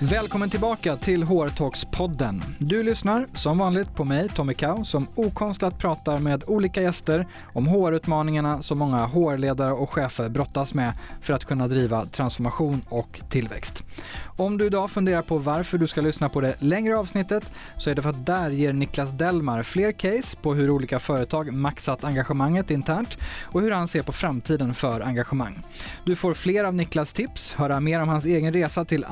Välkommen 0.00 0.50
tillbaka 0.50 0.96
till 0.96 1.24
HR-talks-podden. 1.24 2.42
Du 2.58 2.82
lyssnar 2.82 3.26
som 3.34 3.58
vanligt 3.58 3.94
på 3.94 4.04
mig, 4.04 4.28
Tommy 4.28 4.54
Kau, 4.54 4.84
som 4.84 5.06
okonstlat 5.14 5.78
pratar 5.78 6.18
med 6.18 6.44
olika 6.46 6.82
gäster 6.82 7.26
om 7.52 7.66
HR-utmaningarna 7.66 8.62
som 8.62 8.78
många 8.78 9.06
HR-ledare 9.06 9.72
och 9.72 9.90
chefer 9.90 10.28
brottas 10.28 10.74
med 10.74 10.92
för 11.20 11.34
att 11.34 11.44
kunna 11.44 11.68
driva 11.68 12.06
transformation 12.06 12.82
och 12.88 13.20
tillväxt. 13.30 13.84
Om 14.36 14.58
du 14.58 14.66
idag 14.66 14.90
funderar 14.90 15.22
på 15.22 15.38
varför 15.38 15.78
du 15.78 15.86
ska 15.86 16.00
lyssna 16.00 16.28
på 16.28 16.40
det 16.40 16.56
längre 16.58 16.98
avsnittet 16.98 17.52
så 17.78 17.90
är 17.90 17.94
det 17.94 18.02
för 18.02 18.10
att 18.10 18.26
där 18.26 18.50
ger 18.50 18.72
Niklas 18.72 19.10
Dellmar 19.10 19.62
fler 19.62 19.92
case 19.92 20.36
på 20.42 20.54
hur 20.54 20.70
olika 20.70 20.98
företag 20.98 21.52
maxat 21.52 22.04
engagemanget 22.04 22.70
internt 22.70 23.18
och 23.42 23.60
hur 23.60 23.70
han 23.70 23.88
ser 23.88 24.02
på 24.02 24.12
framtiden 24.12 24.74
för 24.74 25.00
engagemang. 25.00 25.62
Du 26.04 26.16
får 26.16 26.34
fler 26.34 26.64
av 26.64 26.74
Niklas 26.74 27.12
tips, 27.12 27.52
höra 27.52 27.80
mer 27.80 28.02
om 28.02 28.08
hans 28.08 28.24
egen 28.24 28.52
resa 28.52 28.84
till 28.84 29.04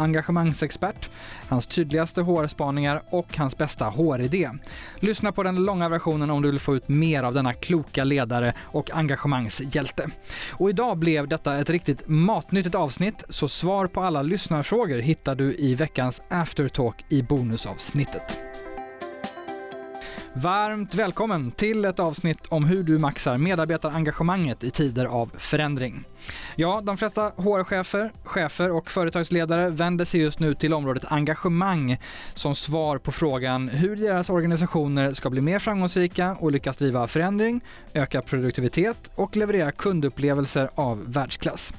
engagemangsexpert, 0.75 1.11
hans 1.49 1.67
tydligaste 1.67 2.23
HR-spaningar 2.23 3.03
och 3.11 3.39
hans 3.39 3.59
bästa 3.59 3.85
HR-idé. 3.85 4.51
Lyssna 5.01 5.33
på 5.33 5.43
den 5.43 5.65
långa 5.65 5.89
versionen 5.89 6.31
om 6.31 6.43
du 6.43 6.51
vill 6.51 6.61
få 6.61 6.77
ut 6.77 6.89
mer 6.89 7.23
av 7.23 7.35
denna 7.35 7.53
kloka 7.53 8.05
ledare 8.05 8.55
och 8.61 8.91
engagemangshjälte. 8.91 10.11
Och 10.53 10.71
idag 10.71 10.99
blev 10.99 11.29
detta 11.29 11.59
ett 11.59 11.71
riktigt 11.71 12.09
matnyttigt 12.09 12.75
avsnitt, 12.75 13.25
så 13.29 13.49
svar 13.49 13.87
på 13.87 14.01
alla 14.01 14.23
lyssnarfrågor 14.23 14.99
hittar 14.99 15.35
du 15.35 15.55
i 15.55 15.75
veckans 15.75 16.23
aftertalk 16.31 17.05
i 17.09 17.23
bonusavsnittet. 17.23 18.37
Varmt 20.37 20.95
välkommen 20.95 21.51
till 21.51 21.85
ett 21.85 22.01
avsnitt 22.01 22.47
om 22.49 22.65
hur 22.65 22.83
du 22.83 22.99
maxar 22.99 23.39
medarbetarengagemanget 23.39 24.65
i 24.65 24.71
tider 24.71 25.05
av 25.05 25.31
förändring. 25.37 26.05
Ja, 26.57 26.81
de 26.81 26.97
flesta 26.97 27.33
HR-chefer, 27.37 28.13
chefer 28.25 28.71
och 28.71 28.91
företagsledare 28.91 29.69
vänder 29.69 30.05
sig 30.05 30.21
just 30.21 30.39
nu 30.39 30.55
till 30.55 30.75
området 30.75 31.05
engagemang 31.05 31.99
som 32.35 32.55
svar 32.55 32.99
på 32.99 33.13
frågan 33.13 33.69
hur 33.69 33.97
deras 33.97 34.31
organisationer 34.31 35.13
ska 35.13 35.31
bli 35.31 35.41
mer 35.41 35.59
framgångsrika 35.59 36.37
och 36.41 36.53
lyckas 36.53 36.77
driva 36.77 37.07
förändring, 37.07 37.61
öka 37.93 38.23
produktivitet 38.23 39.11
och 39.15 39.37
leverera 39.37 39.73
kundupplevelser 39.73 40.71
av 40.75 41.13
världsklass. 41.13 41.73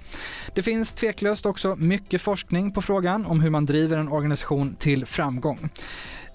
Det 0.53 0.62
finns 0.62 0.92
tveklöst 0.92 1.45
också 1.45 1.75
mycket 1.75 2.22
forskning 2.22 2.72
på 2.72 2.81
frågan 2.81 3.25
om 3.25 3.42
hur 3.42 3.50
man 3.50 3.66
driver 3.66 3.97
en 3.97 4.09
organisation 4.09 4.75
till 4.75 5.06
framgång. 5.06 5.69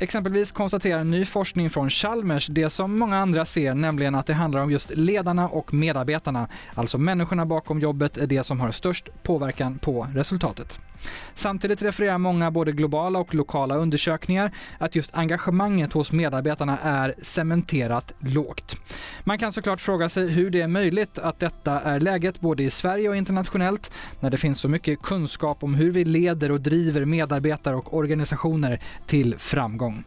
Exempelvis 0.02 0.52
konstaterar 0.52 1.04
ny 1.04 1.24
forskning 1.24 1.70
från 1.70 1.90
Chalmers 1.90 2.46
det 2.46 2.70
som 2.70 2.98
många 2.98 3.18
andra 3.18 3.44
ser, 3.44 3.74
nämligen 3.74 4.14
att 4.14 4.26
det 4.26 4.34
handlar 4.34 4.60
om 4.60 4.70
just 4.70 4.90
ledarna 4.90 5.48
och 5.48 5.74
medarbetarna, 5.74 6.48
alltså 6.74 6.98
människorna 6.98 7.46
bakom 7.46 7.80
jobbet 7.80 8.16
är 8.16 8.26
det 8.26 8.44
som 8.44 8.60
har 8.60 8.70
störst 8.70 9.08
påverkan 9.22 9.78
på 9.78 10.06
resultatet. 10.14 10.80
Samtidigt 11.34 11.82
refererar 11.82 12.18
många 12.18 12.50
både 12.50 12.72
globala 12.72 13.18
och 13.18 13.34
lokala 13.34 13.74
undersökningar 13.74 14.52
att 14.78 14.94
just 14.94 15.14
engagemanget 15.14 15.92
hos 15.92 16.12
medarbetarna 16.12 16.78
är 16.78 17.14
cementerat 17.22 18.12
lågt. 18.18 18.76
Man 19.24 19.38
kan 19.38 19.52
såklart 19.52 19.80
fråga 19.80 20.08
sig 20.08 20.28
hur 20.28 20.50
det 20.50 20.60
är 20.60 20.68
möjligt 20.68 21.18
att 21.18 21.38
detta 21.38 21.80
är 21.80 22.00
läget 22.00 22.40
både 22.40 22.62
i 22.62 22.70
Sverige 22.70 23.08
och 23.08 23.16
internationellt 23.16 23.92
när 24.20 24.30
det 24.30 24.38
finns 24.38 24.60
så 24.60 24.68
mycket 24.68 25.02
kunskap 25.02 25.62
om 25.62 25.74
hur 25.74 25.90
vi 25.90 26.04
leder 26.04 26.52
och 26.52 26.60
driver 26.60 27.04
medarbetare 27.04 27.76
och 27.76 27.96
organisationer 27.96 28.80
till 29.06 29.38
framgång. 29.38 30.04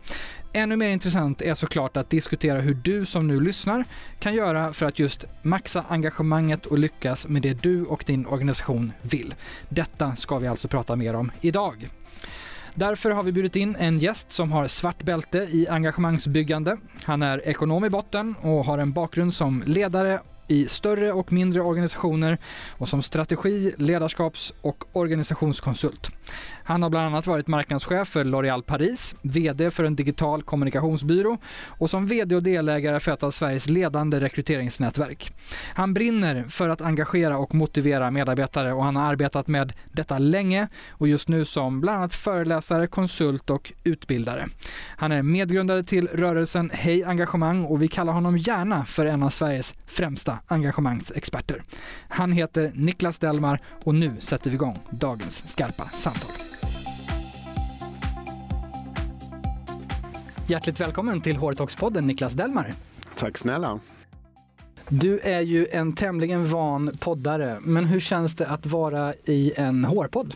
Ännu 0.55 0.75
mer 0.75 0.89
intressant 0.89 1.41
är 1.41 1.53
såklart 1.53 1.97
att 1.97 2.09
diskutera 2.09 2.61
hur 2.61 2.73
du 2.73 3.05
som 3.05 3.27
nu 3.27 3.39
lyssnar 3.39 3.85
kan 4.19 4.33
göra 4.33 4.73
för 4.73 4.85
att 4.85 4.99
just 4.99 5.25
maxa 5.41 5.85
engagemanget 5.87 6.65
och 6.65 6.77
lyckas 6.77 7.27
med 7.27 7.41
det 7.41 7.53
du 7.53 7.85
och 7.85 8.03
din 8.07 8.25
organisation 8.25 8.91
vill. 9.01 9.35
Detta 9.69 10.15
ska 10.15 10.37
vi 10.37 10.47
alltså 10.47 10.67
prata 10.67 10.95
mer 10.95 11.15
om 11.15 11.31
idag. 11.41 11.89
Därför 12.75 13.09
har 13.09 13.23
vi 13.23 13.31
bjudit 13.31 13.55
in 13.55 13.75
en 13.79 13.99
gäst 13.99 14.31
som 14.31 14.51
har 14.51 14.67
svart 14.67 15.03
bälte 15.03 15.37
i 15.37 15.67
engagemangsbyggande. 15.67 16.77
Han 17.03 17.21
är 17.21 17.47
ekonom 17.47 17.85
i 17.85 17.89
botten 17.89 18.35
och 18.41 18.65
har 18.65 18.77
en 18.77 18.91
bakgrund 18.93 19.33
som 19.33 19.63
ledare 19.65 20.19
i 20.47 20.67
större 20.67 21.11
och 21.11 21.31
mindre 21.31 21.61
organisationer 21.61 22.37
och 22.71 22.89
som 22.89 23.01
strategi-, 23.01 23.73
ledarskaps 23.77 24.53
och 24.61 24.83
organisationskonsult. 24.93 26.11
Han 26.63 26.83
har 26.83 26.89
bland 26.89 27.05
annat 27.05 27.27
varit 27.27 27.47
marknadschef 27.47 28.07
för 28.07 28.23
L'Oréal 28.23 28.61
Paris, 28.61 29.15
VD 29.21 29.71
för 29.71 29.83
en 29.83 29.95
digital 29.95 30.43
kommunikationsbyrå 30.43 31.37
och 31.67 31.89
som 31.89 32.07
VD 32.07 32.35
och 32.35 32.43
delägare 32.43 32.99
för 32.99 33.11
ett 33.11 33.23
av 33.23 33.31
Sveriges 33.31 33.69
ledande 33.69 34.19
rekryteringsnätverk. 34.19 35.33
Han 35.75 35.93
brinner 35.93 36.43
för 36.49 36.69
att 36.69 36.81
engagera 36.81 37.37
och 37.37 37.55
motivera 37.55 38.11
medarbetare 38.11 38.73
och 38.73 38.83
han 38.83 38.95
har 38.95 39.03
arbetat 39.03 39.47
med 39.47 39.73
detta 39.91 40.17
länge 40.17 40.67
och 40.89 41.07
just 41.07 41.27
nu 41.27 41.45
som 41.45 41.81
bland 41.81 41.97
annat 41.97 42.15
föreläsare, 42.15 42.87
konsult 42.87 43.49
och 43.49 43.73
utbildare. 43.83 44.47
Han 44.97 45.11
är 45.11 45.21
medgrundare 45.21 45.83
till 45.83 46.07
rörelsen 46.07 46.69
Hej 46.73 47.03
Engagemang 47.03 47.65
och 47.65 47.81
vi 47.81 47.87
kallar 47.87 48.13
honom 48.13 48.37
gärna 48.37 48.85
för 48.85 49.05
en 49.05 49.23
av 49.23 49.29
Sveriges 49.29 49.73
främsta 49.87 50.39
engagemangsexperter. 50.47 51.63
Han 52.07 52.31
heter 52.31 52.71
Niklas 52.75 53.19
Delmar 53.19 53.59
och 53.83 53.95
nu 53.95 54.09
sätter 54.19 54.49
vi 54.49 54.55
igång 54.55 54.79
dagens 54.89 55.43
skarpa 55.49 55.89
samtal. 55.89 56.31
Hjärtligt 60.47 60.81
välkommen 60.81 61.21
till 61.21 61.37
HR-talks-podden 61.37 62.01
Niklas 62.01 62.33
Delmar. 62.33 62.73
Tack 63.15 63.37
snälla. 63.37 63.79
Du 64.89 65.19
är 65.19 65.41
ju 65.41 65.67
en 65.71 65.93
tämligen 65.93 66.47
van 66.47 66.91
poddare, 66.99 67.57
men 67.61 67.85
hur 67.85 67.99
känns 67.99 68.35
det 68.35 68.47
att 68.47 68.65
vara 68.65 69.13
i 69.13 69.53
en 69.55 69.85
HR-podd? 69.85 70.33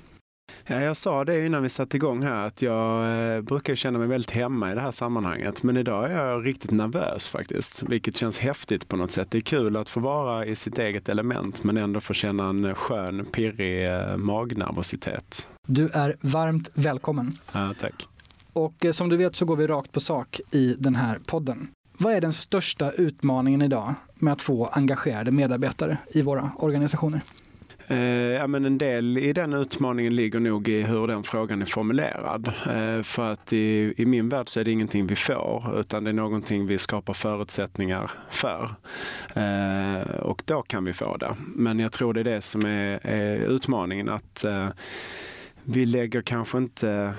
Ja, 0.68 0.82
jag 0.82 0.98
sa 0.98 1.26
det 1.26 1.46
innan 1.46 1.64
vi 1.64 1.70
satte 1.70 1.98
igång 1.98 2.24
här 2.24 2.48
att 2.48 2.62
jag 2.62 3.20
eh, 3.36 3.42
brukar 3.42 3.76
känna 3.76 4.00
mig 4.00 4.08
väldigt 4.08 4.32
hemma 4.32 4.72
i 4.72 4.76
det 4.76 4.82
här 4.82 4.92
sammanhanget. 4.92 5.64
Men 5.64 5.78
idag 5.78 6.12
är 6.12 6.28
jag 6.28 6.46
riktigt 6.46 6.72
nervös 6.72 7.30
faktiskt, 7.30 7.84
vilket 7.84 8.16
känns 8.18 8.40
häftigt 8.40 8.88
på 8.88 8.98
något 8.98 9.12
sätt. 9.12 9.32
Det 9.32 9.38
är 9.38 9.42
kul 9.42 9.78
att 9.78 9.90
få 9.90 10.00
vara 10.00 10.46
i 10.46 10.56
sitt 10.56 10.80
eget 10.80 11.10
element 11.10 11.64
men 11.64 11.78
ändå 11.78 12.02
få 12.02 12.14
känna 12.14 12.50
en 12.50 12.76
skön, 12.76 13.26
pirrig 13.26 13.90
eh, 13.90 14.18
magnervositet. 14.18 15.50
Du 15.68 15.90
är 15.90 16.16
varmt 16.22 16.70
välkommen. 16.74 17.32
Ja, 17.54 17.74
tack. 17.82 18.08
Och 18.58 18.86
eh, 18.86 18.92
som 18.92 19.10
du 19.10 19.18
vet 19.18 19.36
så 19.36 19.46
går 19.46 19.56
vi 19.56 19.68
rakt 19.68 19.92
på 19.92 20.00
sak 20.00 20.40
i 20.52 20.76
den 20.80 20.96
här 20.96 21.20
podden. 21.28 21.68
Vad 21.98 22.14
är 22.14 22.22
den 22.22 22.34
största 22.34 22.92
utmaningen 22.92 23.62
idag 23.62 23.94
med 24.16 24.34
att 24.34 24.42
få 24.42 24.66
engagerade 24.66 25.32
medarbetare 25.32 25.98
i 26.12 26.22
våra 26.22 26.52
organisationer? 26.58 27.22
Eh, 27.88 27.98
ja, 28.08 28.48
men 28.48 28.66
en 28.66 28.78
del 28.78 29.18
i 29.18 29.34
den 29.34 29.54
utmaningen 29.54 30.16
ligger 30.16 30.40
nog 30.40 30.68
i 30.68 30.82
hur 30.84 31.08
den 31.08 31.24
frågan 31.24 31.62
är 31.62 31.66
formulerad. 31.66 32.48
Eh, 32.48 33.04
för 33.04 33.34
att 33.34 33.54
i, 33.54 33.94
i 33.98 34.06
min 34.06 34.30
värld 34.30 34.50
så 34.50 34.60
är 34.60 34.64
det 34.64 34.72
ingenting 34.72 35.08
vi 35.08 35.16
får, 35.16 35.80
utan 35.80 36.04
det 36.04 36.10
är 36.10 36.14
någonting 36.14 36.68
vi 36.68 36.78
skapar 36.78 37.14
förutsättningar 37.14 38.12
för. 38.30 38.76
Eh, 39.34 40.20
och 40.20 40.42
då 40.46 40.62
kan 40.62 40.86
vi 40.86 40.94
få 40.94 41.18
det. 41.18 41.36
Men 41.56 41.80
jag 41.80 41.92
tror 41.92 42.14
det 42.14 42.20
är 42.20 42.24
det 42.24 42.42
som 42.42 42.66
är, 42.66 43.00
är 43.04 43.36
utmaningen, 43.36 44.10
att 44.10 44.46
eh, 44.46 44.68
vi 45.64 45.86
lägger 45.86 46.22
kanske 46.22 46.58
inte 46.58 47.14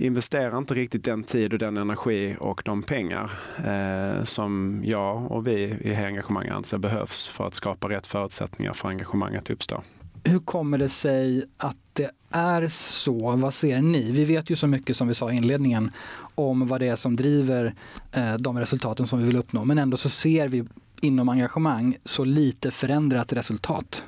investerar 0.00 0.58
inte 0.58 0.74
riktigt 0.74 1.04
den 1.04 1.24
tid 1.24 1.52
och 1.52 1.58
den 1.58 1.76
energi 1.76 2.36
och 2.40 2.62
de 2.64 2.82
pengar 2.82 3.30
eh, 3.66 4.24
som 4.24 4.80
jag 4.84 5.32
och 5.32 5.46
vi 5.46 5.76
i 5.80 5.94
engagemang 5.94 6.48
anser 6.48 6.78
behövs 6.78 7.28
för 7.28 7.46
att 7.46 7.54
skapa 7.54 7.88
rätt 7.88 8.06
förutsättningar 8.06 8.72
för 8.72 8.88
engagemang 8.88 9.36
att 9.36 9.50
uppstå. 9.50 9.82
Hur 10.24 10.38
kommer 10.38 10.78
det 10.78 10.88
sig 10.88 11.44
att 11.56 11.76
det 11.92 12.10
är 12.30 12.68
så? 12.68 13.36
Vad 13.36 13.54
ser 13.54 13.82
ni? 13.82 14.10
Vi 14.12 14.24
vet 14.24 14.50
ju 14.50 14.56
så 14.56 14.66
mycket 14.66 14.96
som 14.96 15.08
vi 15.08 15.14
sa 15.14 15.32
i 15.32 15.36
inledningen 15.36 15.90
om 16.34 16.66
vad 16.66 16.80
det 16.80 16.86
är 16.86 16.96
som 16.96 17.16
driver 17.16 17.74
eh, 18.12 18.34
de 18.34 18.58
resultaten 18.58 19.06
som 19.06 19.18
vi 19.18 19.24
vill 19.24 19.36
uppnå. 19.36 19.64
Men 19.64 19.78
ändå 19.78 19.96
så 19.96 20.08
ser 20.08 20.48
vi 20.48 20.64
inom 21.00 21.28
engagemang 21.28 21.96
så 22.04 22.24
lite 22.24 22.70
förändrat 22.70 23.32
resultat. 23.32 24.04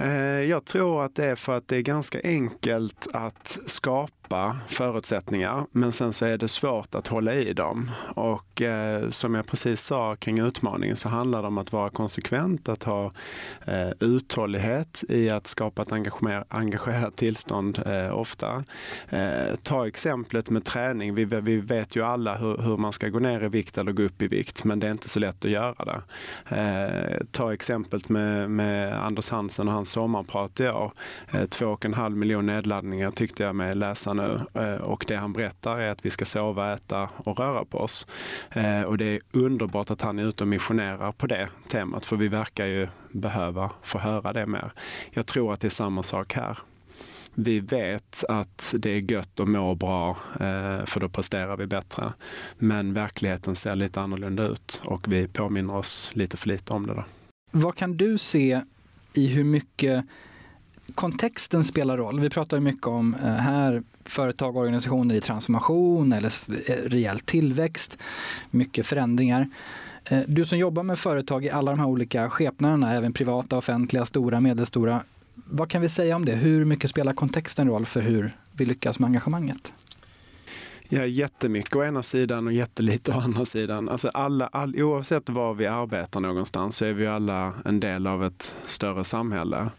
Eh, 0.00 0.42
jag 0.44 0.64
tror 0.64 1.04
att 1.04 1.14
det 1.14 1.24
är 1.24 1.36
för 1.36 1.56
att 1.56 1.68
det 1.68 1.76
är 1.76 1.82
ganska 1.82 2.20
enkelt 2.24 3.08
att 3.12 3.58
skapa 3.66 4.19
förutsättningar, 4.68 5.66
men 5.72 5.92
sen 5.92 6.12
så 6.12 6.24
är 6.24 6.38
det 6.38 6.48
svårt 6.48 6.94
att 6.94 7.06
hålla 7.06 7.34
i 7.34 7.52
dem. 7.52 7.90
Och 8.14 8.62
eh, 8.62 9.08
som 9.08 9.34
jag 9.34 9.46
precis 9.46 9.82
sa 9.82 10.16
kring 10.16 10.38
utmaningen 10.38 10.96
så 10.96 11.08
handlar 11.08 11.42
det 11.42 11.48
om 11.48 11.58
att 11.58 11.72
vara 11.72 11.90
konsekvent, 11.90 12.68
att 12.68 12.82
ha 12.82 13.12
eh, 13.64 13.90
uthållighet 14.00 15.04
i 15.08 15.30
att 15.30 15.46
skapa 15.46 15.82
ett 15.82 15.92
engagerat 16.48 17.16
tillstånd 17.16 17.82
eh, 17.86 18.18
ofta. 18.18 18.64
Eh, 19.08 19.56
ta 19.62 19.86
exemplet 19.86 20.50
med 20.50 20.64
träning. 20.64 21.14
Vi, 21.14 21.24
vi 21.24 21.56
vet 21.56 21.96
ju 21.96 22.04
alla 22.04 22.36
hur, 22.36 22.56
hur, 22.56 22.76
man 22.76 22.92
ska 22.92 23.08
gå 23.08 23.18
ner 23.18 23.44
i 23.44 23.48
vikt 23.48 23.78
eller 23.78 23.92
gå 23.92 24.02
upp 24.02 24.22
i 24.22 24.28
vikt, 24.28 24.64
men 24.64 24.80
det 24.80 24.86
är 24.86 24.90
inte 24.90 25.08
så 25.08 25.20
lätt 25.20 25.44
att 25.44 25.50
göra 25.50 25.84
det. 25.84 26.02
Eh, 26.56 27.26
ta 27.30 27.52
exemplet 27.52 28.08
med, 28.08 28.50
med 28.50 29.02
Anders 29.06 29.30
Hansen 29.30 29.68
och 29.68 29.74
hans 29.74 29.90
sommarprat 29.90 30.60
i 30.60 30.68
år. 30.68 30.92
Eh, 31.30 31.46
två 31.46 31.66
och 31.66 31.84
en 31.84 31.94
halv 31.94 32.16
miljon 32.16 32.46
nedladdningar 32.46 33.10
tyckte 33.10 33.42
jag 33.42 33.56
med 33.56 33.76
läsaren 33.76 34.19
nu. 34.20 34.60
Eh, 34.62 34.74
och 34.74 35.04
det 35.08 35.16
han 35.16 35.32
berättar 35.32 35.78
är 35.78 35.90
att 35.92 36.04
vi 36.04 36.10
ska 36.10 36.24
sova, 36.24 36.74
äta 36.74 37.08
och 37.16 37.38
röra 37.38 37.64
på 37.64 37.78
oss. 37.78 38.06
Eh, 38.50 38.82
och 38.82 38.98
det 38.98 39.04
är 39.04 39.20
underbart 39.32 39.90
att 39.90 40.00
han 40.00 40.18
är 40.18 40.28
ute 40.28 40.44
och 40.44 40.48
missionerar 40.48 41.12
på 41.12 41.26
det 41.26 41.48
temat, 41.68 42.06
för 42.06 42.16
vi 42.16 42.28
verkar 42.28 42.66
ju 42.66 42.88
behöva 43.10 43.70
få 43.82 43.98
höra 43.98 44.32
det 44.32 44.46
mer. 44.46 44.72
Jag 45.10 45.26
tror 45.26 45.52
att 45.52 45.60
det 45.60 45.68
är 45.68 45.70
samma 45.70 46.02
sak 46.02 46.34
här. 46.34 46.58
vi 47.34 47.60
vet 47.60 48.24
att 48.28 48.74
det 48.78 48.90
är 48.90 49.12
gött 49.12 49.40
att 49.40 49.48
må 49.48 49.74
bra 49.74 50.10
eh, 50.40 50.84
för 50.86 51.00
då 51.00 51.08
presterar 51.08 51.56
vi 51.56 51.66
bättre. 51.66 52.12
Men 52.58 52.92
verkligheten 52.92 53.56
ser 53.56 53.76
lite 53.76 54.00
annorlunda 54.00 54.42
ut 54.48 54.82
och 54.84 55.12
vi 55.12 55.28
påminner 55.28 55.76
oss 55.76 56.10
lite 56.14 56.36
för 56.36 56.48
lite 56.48 56.72
om 56.72 56.86
det. 56.86 56.94
Då. 56.94 57.04
Vad 57.50 57.76
kan 57.76 57.96
du 57.96 58.18
se 58.18 58.60
i 59.14 59.26
hur 59.26 59.44
mycket 59.44 60.04
kontexten 60.94 61.64
spelar 61.64 61.96
roll? 61.96 62.20
Vi 62.20 62.30
pratar 62.30 62.60
mycket 62.60 62.86
om 62.86 63.14
eh, 63.14 63.30
här 63.30 63.82
företag 64.04 64.56
och 64.56 64.62
organisationer 64.62 65.14
i 65.14 65.20
transformation 65.20 66.12
eller 66.12 66.32
eh, 66.70 66.74
rejäl 66.84 67.20
tillväxt, 67.20 67.98
mycket 68.50 68.86
förändringar. 68.86 69.48
Eh, 70.04 70.20
du 70.26 70.44
som 70.44 70.58
jobbar 70.58 70.82
med 70.82 70.98
företag 70.98 71.44
i 71.44 71.50
alla 71.50 71.70
de 71.70 71.80
här 71.80 71.86
olika 71.86 72.30
skepnaderna, 72.30 72.94
även 72.94 73.12
privata, 73.12 73.56
offentliga, 73.56 74.04
stora, 74.04 74.40
medelstora 74.40 75.00
vad 75.50 75.68
kan 75.68 75.82
vi 75.82 75.88
säga 75.88 76.16
om 76.16 76.24
det? 76.24 76.32
Hur 76.32 76.64
mycket 76.64 76.90
spelar 76.90 77.12
kontexten 77.12 77.68
roll 77.68 77.86
för 77.86 78.00
hur 78.00 78.36
vi 78.52 78.66
lyckas 78.66 78.98
med 78.98 79.06
engagemanget? 79.06 79.72
Ja, 80.92 81.06
jättemycket 81.06 81.76
å 81.76 81.84
ena 81.84 82.02
sidan 82.02 82.46
och 82.46 82.52
jättelite 82.52 83.10
å 83.10 83.20
andra 83.20 83.44
sidan. 83.44 83.88
Alltså 83.88 84.08
alla, 84.08 84.46
all, 84.46 84.82
oavsett 84.82 85.28
var 85.28 85.54
vi 85.54 85.66
arbetar 85.66 86.20
någonstans 86.20 86.76
så 86.76 86.84
är 86.84 86.92
vi 86.92 87.06
alla 87.06 87.54
en 87.64 87.80
del 87.80 88.06
av 88.06 88.24
ett 88.24 88.54
större 88.62 89.04
samhälle. 89.04 89.70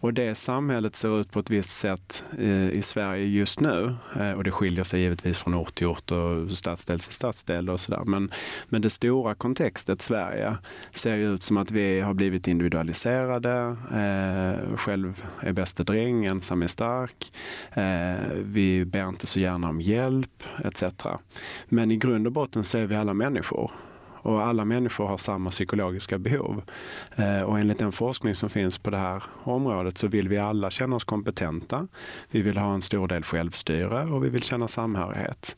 Och 0.00 0.14
det 0.14 0.34
samhället 0.34 0.96
ser 0.96 1.20
ut 1.20 1.32
på 1.32 1.40
ett 1.40 1.50
visst 1.50 1.70
sätt 1.70 2.24
i, 2.38 2.50
i 2.50 2.82
Sverige 2.82 3.26
just 3.26 3.60
nu. 3.60 3.94
Eh, 4.16 4.32
och 4.32 4.44
det 4.44 4.50
skiljer 4.50 4.84
sig 4.84 5.00
givetvis 5.00 5.38
från 5.38 5.54
ort 5.54 5.74
till 5.74 5.86
ort 5.86 6.10
och 6.10 6.50
stadsdel 6.50 7.00
till 7.00 7.12
stadsdel 7.12 7.70
och 7.70 7.80
sådär. 7.80 8.02
Men, 8.04 8.30
men 8.68 8.82
det 8.82 8.90
stora 8.90 9.34
kontextet 9.34 10.02
Sverige 10.02 10.56
ser 10.90 11.16
ju 11.16 11.34
ut 11.34 11.42
som 11.42 11.56
att 11.56 11.70
vi 11.70 12.00
har 12.00 12.14
blivit 12.14 12.48
individualiserade. 12.48 13.76
Eh, 13.92 14.76
själv 14.76 15.22
är 15.40 15.52
bäste 15.52 15.84
dräng, 15.84 16.24
ensam 16.24 16.62
är 16.62 16.66
stark. 16.66 17.32
Eh, 17.72 18.32
vi 18.42 18.84
ber 18.84 19.08
inte 19.08 19.26
så 19.26 19.40
gärna 19.40 19.68
om 19.68 19.80
hjälp 19.80 20.42
etc. 20.64 20.84
Men 21.68 21.90
i 21.90 21.96
grund 21.96 22.26
och 22.26 22.32
botten 22.32 22.64
så 22.64 22.78
är 22.78 22.86
vi 22.86 22.96
alla 22.96 23.14
människor 23.14 23.70
och 24.22 24.42
alla 24.42 24.64
människor 24.64 25.06
har 25.06 25.18
samma 25.18 25.50
psykologiska 25.50 26.18
behov. 26.18 26.62
Eh, 27.16 27.40
och 27.40 27.58
enligt 27.58 27.78
den 27.78 27.92
forskning 27.92 28.34
som 28.34 28.50
finns 28.50 28.78
på 28.78 28.90
det 28.90 28.96
här 28.96 29.22
området 29.42 29.98
så 29.98 30.06
vill 30.06 30.28
vi 30.28 30.38
alla 30.38 30.70
känna 30.70 30.96
oss 30.96 31.04
kompetenta. 31.04 31.88
Vi 32.30 32.42
vill 32.42 32.56
ha 32.56 32.74
en 32.74 32.82
stor 32.82 33.08
del 33.08 33.22
självstyre 33.22 34.04
och 34.04 34.24
vi 34.24 34.28
vill 34.28 34.42
känna 34.42 34.68
samhörighet. 34.68 35.56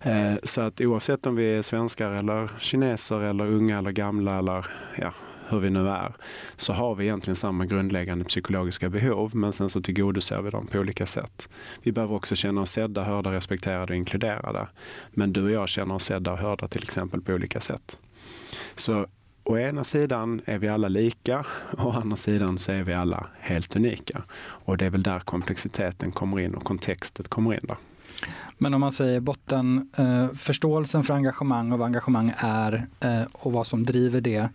Eh, 0.00 0.34
så 0.42 0.60
att 0.60 0.80
oavsett 0.80 1.26
om 1.26 1.36
vi 1.36 1.54
är 1.54 1.62
svenskar 1.62 2.10
eller 2.10 2.50
kineser 2.58 3.20
eller 3.20 3.46
unga 3.46 3.78
eller 3.78 3.90
gamla 3.90 4.38
eller 4.38 4.66
ja, 4.98 5.12
hur 5.52 5.60
vi 5.60 5.70
nu 5.70 5.88
är, 5.88 6.16
så 6.56 6.72
har 6.72 6.94
vi 6.94 7.04
egentligen 7.04 7.36
samma 7.36 7.66
grundläggande 7.66 8.24
psykologiska 8.24 8.88
behov, 8.88 9.36
men 9.36 9.52
sen 9.52 9.70
så 9.70 9.82
tillgodoser 9.82 10.42
vi 10.42 10.50
dem 10.50 10.66
på 10.66 10.78
olika 10.78 11.06
sätt. 11.06 11.48
Vi 11.82 11.92
behöver 11.92 12.14
också 12.14 12.34
känna 12.34 12.60
oss 12.60 12.70
sedda, 12.70 13.04
hörda, 13.04 13.32
respekterade 13.32 13.92
och 13.92 13.96
inkluderade. 13.96 14.68
Men 15.10 15.32
du 15.32 15.42
och 15.42 15.50
jag 15.50 15.68
känner 15.68 15.94
oss 15.94 16.04
sedda 16.04 16.32
och 16.32 16.38
hörda 16.38 16.68
till 16.68 16.82
exempel 16.82 17.20
på 17.20 17.32
olika 17.32 17.60
sätt. 17.60 17.98
Så 18.74 19.06
å 19.44 19.58
ena 19.58 19.84
sidan 19.84 20.40
är 20.44 20.58
vi 20.58 20.68
alla 20.68 20.88
lika, 20.88 21.44
å 21.78 21.90
andra 21.90 22.16
sidan 22.16 22.58
så 22.58 22.72
är 22.72 22.82
vi 22.82 22.94
alla 22.94 23.26
helt 23.40 23.76
unika. 23.76 24.22
Och 24.38 24.76
det 24.76 24.86
är 24.86 24.90
väl 24.90 25.02
där 25.02 25.20
komplexiteten 25.20 26.10
kommer 26.10 26.40
in 26.40 26.54
och 26.54 26.64
kontextet 26.64 27.28
kommer 27.28 27.54
in. 27.54 27.60
Där. 27.62 27.76
Men 28.58 28.74
om 28.74 28.80
man 28.80 28.92
säger 28.92 29.20
botten, 29.20 29.90
eh, 29.96 30.28
förståelsen 30.34 31.04
för 31.04 31.14
engagemang 31.14 31.72
och 31.72 31.78
vad 31.78 31.86
engagemang 31.86 32.32
är 32.36 32.86
eh, 33.00 33.22
och 33.32 33.52
vad 33.52 33.66
som 33.66 33.84
driver 33.84 34.20
det, 34.20 34.48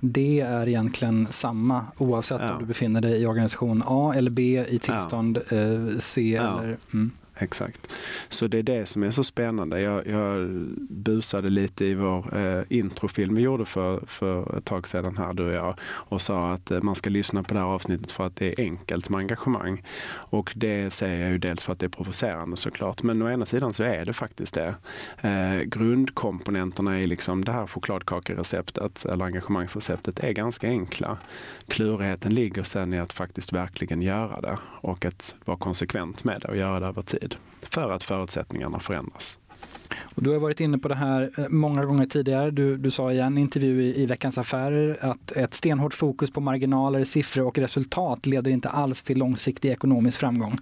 det 0.00 0.40
är 0.40 0.68
egentligen 0.68 1.26
samma 1.30 1.86
oavsett 1.98 2.40
ja. 2.40 2.52
om 2.52 2.58
du 2.58 2.66
befinner 2.66 3.00
dig 3.00 3.22
i 3.22 3.26
organisation 3.26 3.82
A 3.86 4.12
eller 4.16 4.30
B 4.30 4.64
i 4.68 4.78
tillstånd 4.78 5.38
ja. 5.48 5.56
eh, 5.56 5.98
C. 5.98 6.40
Ja. 6.42 6.60
Eller, 6.60 6.76
mm 6.92 7.10
exakt. 7.38 7.92
Så 8.28 8.46
det 8.46 8.58
är 8.58 8.62
det 8.62 8.86
som 8.86 9.02
är 9.02 9.10
så 9.10 9.24
spännande. 9.24 9.80
Jag, 9.80 10.06
jag 10.06 10.48
busade 10.88 11.50
lite 11.50 11.84
i 11.84 11.94
vår 11.94 12.36
eh, 12.38 12.62
introfilm 12.68 13.34
vi 13.34 13.42
gjorde 13.42 13.64
för, 13.64 14.02
för 14.06 14.58
ett 14.58 14.64
tag 14.64 14.88
sedan 14.88 15.16
här, 15.16 15.32
du 15.32 15.46
och 15.46 15.52
jag, 15.52 15.74
och 15.84 16.22
sa 16.22 16.52
att 16.52 16.70
eh, 16.70 16.82
man 16.82 16.94
ska 16.94 17.10
lyssna 17.10 17.42
på 17.42 17.54
det 17.54 17.60
här 17.60 17.66
avsnittet 17.66 18.12
för 18.12 18.26
att 18.26 18.36
det 18.36 18.60
är 18.60 18.64
enkelt 18.64 19.08
med 19.08 19.18
engagemang. 19.18 19.82
Och 20.30 20.52
det 20.56 20.90
säger 20.90 21.22
jag 21.22 21.30
ju 21.30 21.38
dels 21.38 21.64
för 21.64 21.72
att 21.72 21.78
det 21.78 21.86
är 21.86 21.90
provocerande 21.90 22.56
såklart, 22.56 23.02
men 23.02 23.22
å 23.22 23.30
ena 23.30 23.46
sidan 23.46 23.72
så 23.72 23.82
är 23.82 24.04
det 24.04 24.12
faktiskt 24.12 24.54
det. 24.54 24.74
Eh, 25.20 25.60
grundkomponenterna 25.60 27.00
i 27.00 27.06
liksom 27.06 27.44
det 27.44 27.52
här 27.52 27.66
chokladkakereceptet, 27.66 29.04
eller 29.04 29.24
engagemangsreceptet, 29.24 30.24
är 30.24 30.32
ganska 30.32 30.68
enkla. 30.68 31.18
Klurigheten 31.68 32.34
ligger 32.34 32.62
sen 32.62 32.92
i 32.92 32.98
att 32.98 33.12
faktiskt 33.12 33.52
verkligen 33.52 34.02
göra 34.02 34.40
det 34.40 34.58
och 34.80 35.04
att 35.04 35.36
vara 35.44 35.56
konsekvent 35.56 36.24
med 36.24 36.40
det 36.40 36.48
och 36.48 36.56
göra 36.56 36.80
det 36.80 36.86
över 36.86 37.02
tid 37.02 37.23
tid 37.28 37.36
för 37.70 37.90
att 37.90 38.04
förutsättningarna 38.04 38.80
förändras. 38.80 39.38
Och 40.14 40.22
du 40.22 40.30
har 40.30 40.38
varit 40.38 40.60
inne 40.60 40.78
på 40.78 40.88
det 40.88 40.94
här 40.94 41.30
eh, 41.38 41.44
många 41.48 41.84
gånger 41.84 42.06
tidigare. 42.06 42.50
Du, 42.50 42.76
du 42.76 42.90
sa 42.90 43.12
i 43.12 43.20
en 43.20 43.38
intervju 43.38 43.82
i, 43.82 44.02
i 44.02 44.06
Veckans 44.06 44.38
Affärer 44.38 44.98
att 45.00 45.32
ett 45.32 45.54
stenhårt 45.54 45.94
fokus 45.94 46.30
på 46.30 46.40
marginaler, 46.40 47.04
siffror 47.04 47.46
och 47.46 47.58
resultat 47.58 48.26
leder 48.26 48.50
inte 48.50 48.68
alls 48.68 49.02
till 49.02 49.18
långsiktig 49.18 49.70
ekonomisk 49.70 50.18
framgång. 50.18 50.58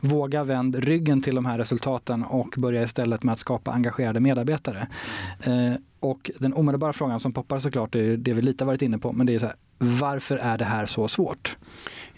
Våga 0.00 0.44
vänd 0.44 0.74
ryggen 0.74 1.22
till 1.22 1.34
de 1.34 1.46
här 1.46 1.58
resultaten 1.58 2.24
och 2.24 2.54
börja 2.56 2.82
istället 2.82 3.22
med 3.22 3.32
att 3.32 3.38
skapa 3.38 3.70
engagerade 3.70 4.20
medarbetare. 4.20 4.88
Eh, 5.42 5.72
och 6.00 6.30
den 6.38 6.54
omedelbara 6.54 6.92
frågan 6.92 7.20
som 7.20 7.32
poppar 7.32 7.58
såklart 7.58 7.94
är 7.94 8.16
det 8.16 8.32
vi 8.32 8.42
lite 8.42 8.64
varit 8.64 8.82
inne 8.82 8.98
på, 8.98 9.12
men 9.12 9.26
det 9.26 9.34
är 9.34 9.38
så 9.38 9.46
här, 9.46 9.56
varför 9.78 10.36
är 10.36 10.58
det 10.58 10.64
här 10.64 10.86
så 10.86 11.08
svårt? 11.08 11.56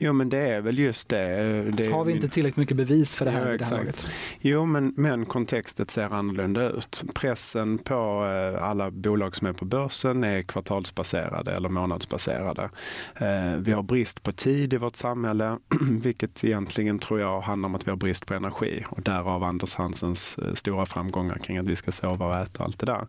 Jo 0.01 0.13
men 0.13 0.29
det 0.29 0.39
är 0.39 0.61
väl 0.61 0.79
just 0.79 1.09
det. 1.09 1.63
det 1.71 1.91
har 1.91 2.05
vi 2.05 2.13
inte 2.13 2.29
tillräckligt 2.29 2.57
mycket 2.57 2.77
bevis 2.77 3.15
för 3.15 3.25
det 3.25 3.31
här? 3.31 3.53
Exakt. 3.53 4.03
Det 4.03 4.49
jo 4.49 4.67
men, 4.67 4.93
men 4.97 5.27
kontextet 5.27 5.91
ser 5.91 6.15
annorlunda 6.15 6.69
ut. 6.69 7.05
Pressen 7.15 7.79
på 7.79 8.27
eh, 8.55 8.63
alla 8.63 8.91
bolag 8.91 9.37
som 9.37 9.47
är 9.47 9.53
på 9.53 9.65
börsen 9.65 10.25
är 10.25 10.43
kvartalsbaserade 10.43 11.53
eller 11.53 11.69
månadsbaserade. 11.69 12.71
Eh, 13.17 13.57
vi 13.59 13.73
har 13.73 13.83
brist 13.83 14.23
på 14.23 14.33
tid 14.33 14.73
i 14.73 14.77
vårt 14.77 14.97
samhälle, 14.97 15.59
vilket 16.03 16.45
egentligen 16.45 16.99
tror 16.99 17.21
jag 17.21 17.41
handlar 17.41 17.69
om 17.69 17.75
att 17.75 17.87
vi 17.87 17.91
har 17.91 17.97
brist 17.97 18.27
på 18.27 18.35
energi 18.35 18.85
och 18.89 19.03
därav 19.03 19.45
Anders 19.45 19.75
Hansens 19.75 20.39
eh, 20.39 20.55
stora 20.55 20.87
framgångar 20.87 21.39
kring 21.39 21.59
att 21.59 21.67
vi 21.67 21.77
ska 21.77 21.93
sova 21.93 22.27
och 22.27 22.35
äta 22.35 22.65
allt 22.65 22.79
det 22.79 22.87
där. 22.87 23.07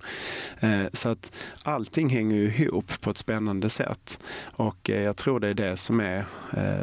Så 0.94 1.10
att 1.10 1.32
allting 1.64 2.10
hänger 2.10 2.62
ihop 2.62 3.02
på 3.02 3.10
ett 3.10 3.18
spännande 3.18 3.70
sätt 3.70 4.20
och 4.42 4.90
jag 4.90 5.18
tror 5.18 5.40
det 5.40 5.48
är 5.48 5.54
det 5.54 5.78
som 5.78 6.00
är 6.00 6.26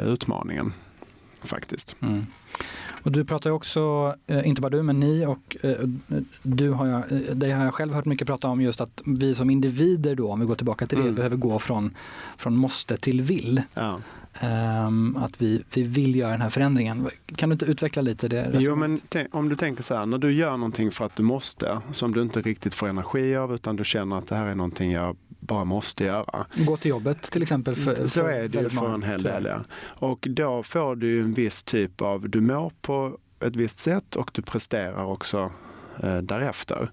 utmaningen 0.05 0.73
faktiskt. 1.43 1.95
Mm. 2.01 2.25
Och 3.07 3.11
du 3.11 3.25
pratar 3.25 3.49
också, 3.49 4.15
eh, 4.27 4.47
inte 4.47 4.61
bara 4.61 4.69
du, 4.69 4.83
men 4.83 4.99
ni 4.99 5.25
och 5.25 5.57
eh, 5.63 5.77
du 6.43 6.69
har 6.69 6.87
jag, 6.87 7.11
eh, 7.11 7.35
det 7.35 7.51
har 7.51 7.65
jag 7.65 7.73
själv 7.73 7.93
hört 7.93 8.05
mycket 8.05 8.27
prata 8.27 8.47
om 8.47 8.61
just 8.61 8.81
att 8.81 9.01
vi 9.05 9.35
som 9.35 9.49
individer 9.49 10.15
då, 10.15 10.31
om 10.31 10.39
vi 10.39 10.45
går 10.45 10.55
tillbaka 10.55 10.87
till 10.87 10.97
det, 10.97 11.03
mm. 11.03 11.15
behöver 11.15 11.35
gå 11.35 11.59
från, 11.59 11.93
från 12.37 12.57
måste 12.57 12.97
till 12.97 13.21
vill. 13.21 13.61
Ja. 13.73 13.99
Um, 14.87 15.17
att 15.17 15.41
vi, 15.41 15.63
vi 15.73 15.83
vill 15.83 16.15
göra 16.15 16.31
den 16.31 16.41
här 16.41 16.49
förändringen. 16.49 17.09
Kan 17.35 17.49
du 17.49 17.53
inte 17.53 17.65
utveckla 17.65 18.01
lite 18.01 18.27
det? 18.27 18.51
Jo, 18.59 18.75
men 18.75 19.01
om 19.31 19.49
du 19.49 19.55
tänker 19.55 19.83
så 19.83 19.95
här, 19.95 20.05
när 20.05 20.17
du 20.17 20.31
gör 20.31 20.51
någonting 20.51 20.91
för 20.91 21.05
att 21.05 21.15
du 21.15 21.23
måste, 21.23 21.79
som 21.91 22.13
du 22.13 22.21
inte 22.21 22.41
riktigt 22.41 22.73
får 22.73 22.87
energi 22.87 23.35
av, 23.35 23.53
utan 23.53 23.75
du 23.75 23.83
känner 23.83 24.17
att 24.17 24.27
det 24.27 24.35
här 24.35 24.47
är 24.47 24.55
någonting 24.55 24.91
jag 24.91 25.17
bara 25.47 25.65
måste 25.65 26.03
göra. 26.03 26.45
Gå 26.55 26.77
till 26.77 26.89
jobbet 26.89 27.21
till 27.21 27.41
exempel. 27.41 27.75
För, 27.75 28.07
så 28.07 28.25
är 28.25 28.47
det 28.47 28.59
ju 28.59 28.69
för 28.69 28.93
en 28.93 29.03
hel 29.03 29.23
del. 29.23 29.45
Ja. 29.45 29.59
Och 30.07 30.27
då 30.29 30.63
får 30.63 30.95
du 30.95 31.19
en 31.21 31.33
viss 31.33 31.63
typ 31.63 32.01
av, 32.01 32.29
du 32.29 32.41
mår 32.41 32.71
på 32.81 33.17
ett 33.39 33.55
visst 33.55 33.79
sätt 33.79 34.15
och 34.15 34.31
du 34.33 34.41
presterar 34.41 35.05
också 35.05 35.51
eh, 36.03 36.17
därefter. 36.17 36.89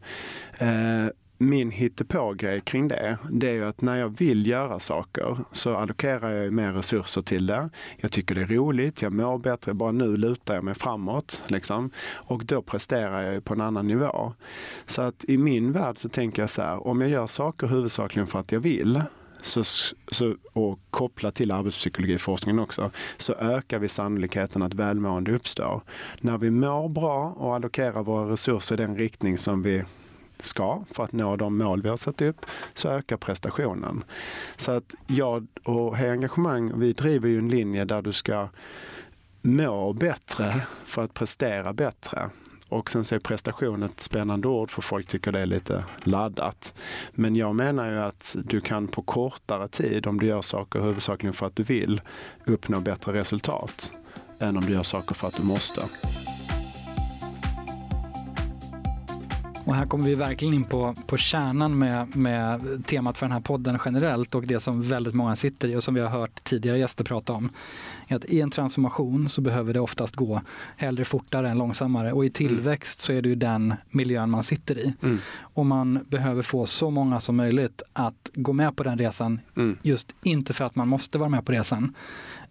Eh, 0.58 1.06
min 1.44 1.70
hittepågrej 1.70 2.60
kring 2.60 2.88
det, 2.88 3.18
det 3.30 3.48
är 3.48 3.54
ju 3.54 3.64
att 3.64 3.82
när 3.82 3.96
jag 3.96 4.18
vill 4.18 4.46
göra 4.46 4.78
saker 4.78 5.38
så 5.52 5.76
allokerar 5.76 6.30
jag 6.30 6.52
mer 6.52 6.72
resurser 6.72 7.20
till 7.20 7.46
det. 7.46 7.70
Jag 7.96 8.12
tycker 8.12 8.34
det 8.34 8.40
är 8.40 8.46
roligt, 8.46 9.02
jag 9.02 9.12
mår 9.12 9.38
bättre, 9.38 9.74
bara 9.74 9.92
nu 9.92 10.16
lutar 10.16 10.54
jag 10.54 10.64
mig 10.64 10.74
framåt. 10.74 11.42
Liksom. 11.46 11.90
Och 12.12 12.44
då 12.44 12.62
presterar 12.62 13.32
jag 13.32 13.44
på 13.44 13.54
en 13.54 13.60
annan 13.60 13.86
nivå. 13.86 14.32
Så 14.86 15.02
att 15.02 15.24
i 15.24 15.38
min 15.38 15.72
värld 15.72 15.98
så 15.98 16.08
tänker 16.08 16.42
jag 16.42 16.50
så 16.50 16.62
här, 16.62 16.86
om 16.86 17.00
jag 17.00 17.10
gör 17.10 17.26
saker 17.26 17.66
huvudsakligen 17.66 18.26
för 18.26 18.40
att 18.40 18.52
jag 18.52 18.60
vill, 18.60 19.02
så, 19.44 19.64
så, 20.08 20.34
och 20.52 20.78
kopplat 20.90 21.34
till 21.34 21.50
arbetspsykologiforskningen 21.52 22.58
också, 22.58 22.90
så 23.16 23.32
ökar 23.32 23.78
vi 23.78 23.88
sannolikheten 23.88 24.62
att 24.62 24.74
välmående 24.74 25.32
uppstår. 25.32 25.82
När 26.20 26.38
vi 26.38 26.50
mår 26.50 26.88
bra 26.88 27.34
och 27.36 27.54
allokerar 27.54 28.02
våra 28.02 28.32
resurser 28.32 28.74
i 28.74 28.76
den 28.76 28.96
riktning 28.96 29.38
som 29.38 29.62
vi 29.62 29.84
ska 30.38 30.84
för 30.90 31.04
att 31.04 31.12
nå 31.12 31.36
de 31.36 31.58
mål 31.58 31.82
vi 31.82 31.88
har 31.88 31.96
satt 31.96 32.22
upp 32.22 32.46
så 32.74 32.88
ökar 32.88 33.16
prestationen. 33.16 34.04
Så 34.56 34.72
att 34.72 34.94
jag 35.06 35.46
och 35.64 35.96
Hej 35.96 36.10
Engagemang, 36.10 36.78
vi 36.78 36.92
driver 36.92 37.28
ju 37.28 37.38
en 37.38 37.48
linje 37.48 37.84
där 37.84 38.02
du 38.02 38.12
ska 38.12 38.48
må 39.42 39.92
bättre 39.92 40.54
för 40.84 41.04
att 41.04 41.14
prestera 41.14 41.72
bättre. 41.72 42.30
Och 42.68 42.90
sen 42.90 43.04
så 43.04 43.14
är 43.14 43.18
prestation 43.18 43.82
ett 43.82 44.00
spännande 44.00 44.48
ord 44.48 44.70
för 44.70 44.82
folk 44.82 45.06
tycker 45.06 45.32
det 45.32 45.40
är 45.40 45.46
lite 45.46 45.84
laddat. 46.04 46.74
Men 47.12 47.36
jag 47.36 47.54
menar 47.54 47.90
ju 47.90 48.00
att 48.00 48.36
du 48.44 48.60
kan 48.60 48.88
på 48.88 49.02
kortare 49.02 49.68
tid, 49.68 50.06
om 50.06 50.20
du 50.20 50.26
gör 50.26 50.42
saker 50.42 50.80
huvudsakligen 50.80 51.34
för 51.34 51.46
att 51.46 51.56
du 51.56 51.62
vill, 51.62 52.00
uppnå 52.46 52.80
bättre 52.80 53.12
resultat. 53.12 53.92
än 54.38 54.56
om 54.56 54.64
du 54.64 54.72
gör 54.72 54.82
saker 54.82 55.14
för 55.14 55.28
att 55.28 55.36
du 55.36 55.42
måste. 55.42 55.82
Och 59.64 59.74
här 59.74 59.86
kommer 59.86 60.04
vi 60.04 60.14
verkligen 60.14 60.54
in 60.54 60.64
på, 60.64 60.94
på 61.06 61.16
kärnan 61.16 61.78
med, 61.78 62.16
med 62.16 62.82
temat 62.86 63.18
för 63.18 63.26
den 63.26 63.32
här 63.32 63.40
podden 63.40 63.78
generellt 63.84 64.34
och 64.34 64.46
det 64.46 64.60
som 64.60 64.82
väldigt 64.82 65.14
många 65.14 65.36
sitter 65.36 65.68
i 65.68 65.76
och 65.76 65.84
som 65.84 65.94
vi 65.94 66.00
har 66.00 66.08
hört 66.08 66.44
tidigare 66.44 66.78
gäster 66.78 67.04
prata 67.04 67.32
om. 67.32 67.50
Att 68.08 68.24
I 68.24 68.40
en 68.40 68.50
transformation 68.50 69.28
så 69.28 69.40
behöver 69.40 69.74
det 69.74 69.80
oftast 69.80 70.16
gå 70.16 70.40
hellre 70.76 71.04
fortare 71.04 71.50
än 71.50 71.58
långsammare 71.58 72.12
och 72.12 72.24
i 72.24 72.30
tillväxt 72.30 73.00
så 73.00 73.12
är 73.12 73.22
det 73.22 73.28
ju 73.28 73.34
den 73.34 73.74
miljön 73.90 74.30
man 74.30 74.42
sitter 74.42 74.78
i. 74.78 74.94
Mm. 75.02 75.18
Och 75.40 75.66
man 75.66 75.98
behöver 76.08 76.42
få 76.42 76.66
så 76.66 76.90
många 76.90 77.20
som 77.20 77.36
möjligt 77.36 77.82
att 77.92 78.30
gå 78.34 78.52
med 78.52 78.76
på 78.76 78.82
den 78.82 78.98
resan, 78.98 79.40
mm. 79.56 79.76
just 79.82 80.14
inte 80.22 80.52
för 80.52 80.64
att 80.64 80.76
man 80.76 80.88
måste 80.88 81.18
vara 81.18 81.28
med 81.28 81.46
på 81.46 81.52
resan, 81.52 81.94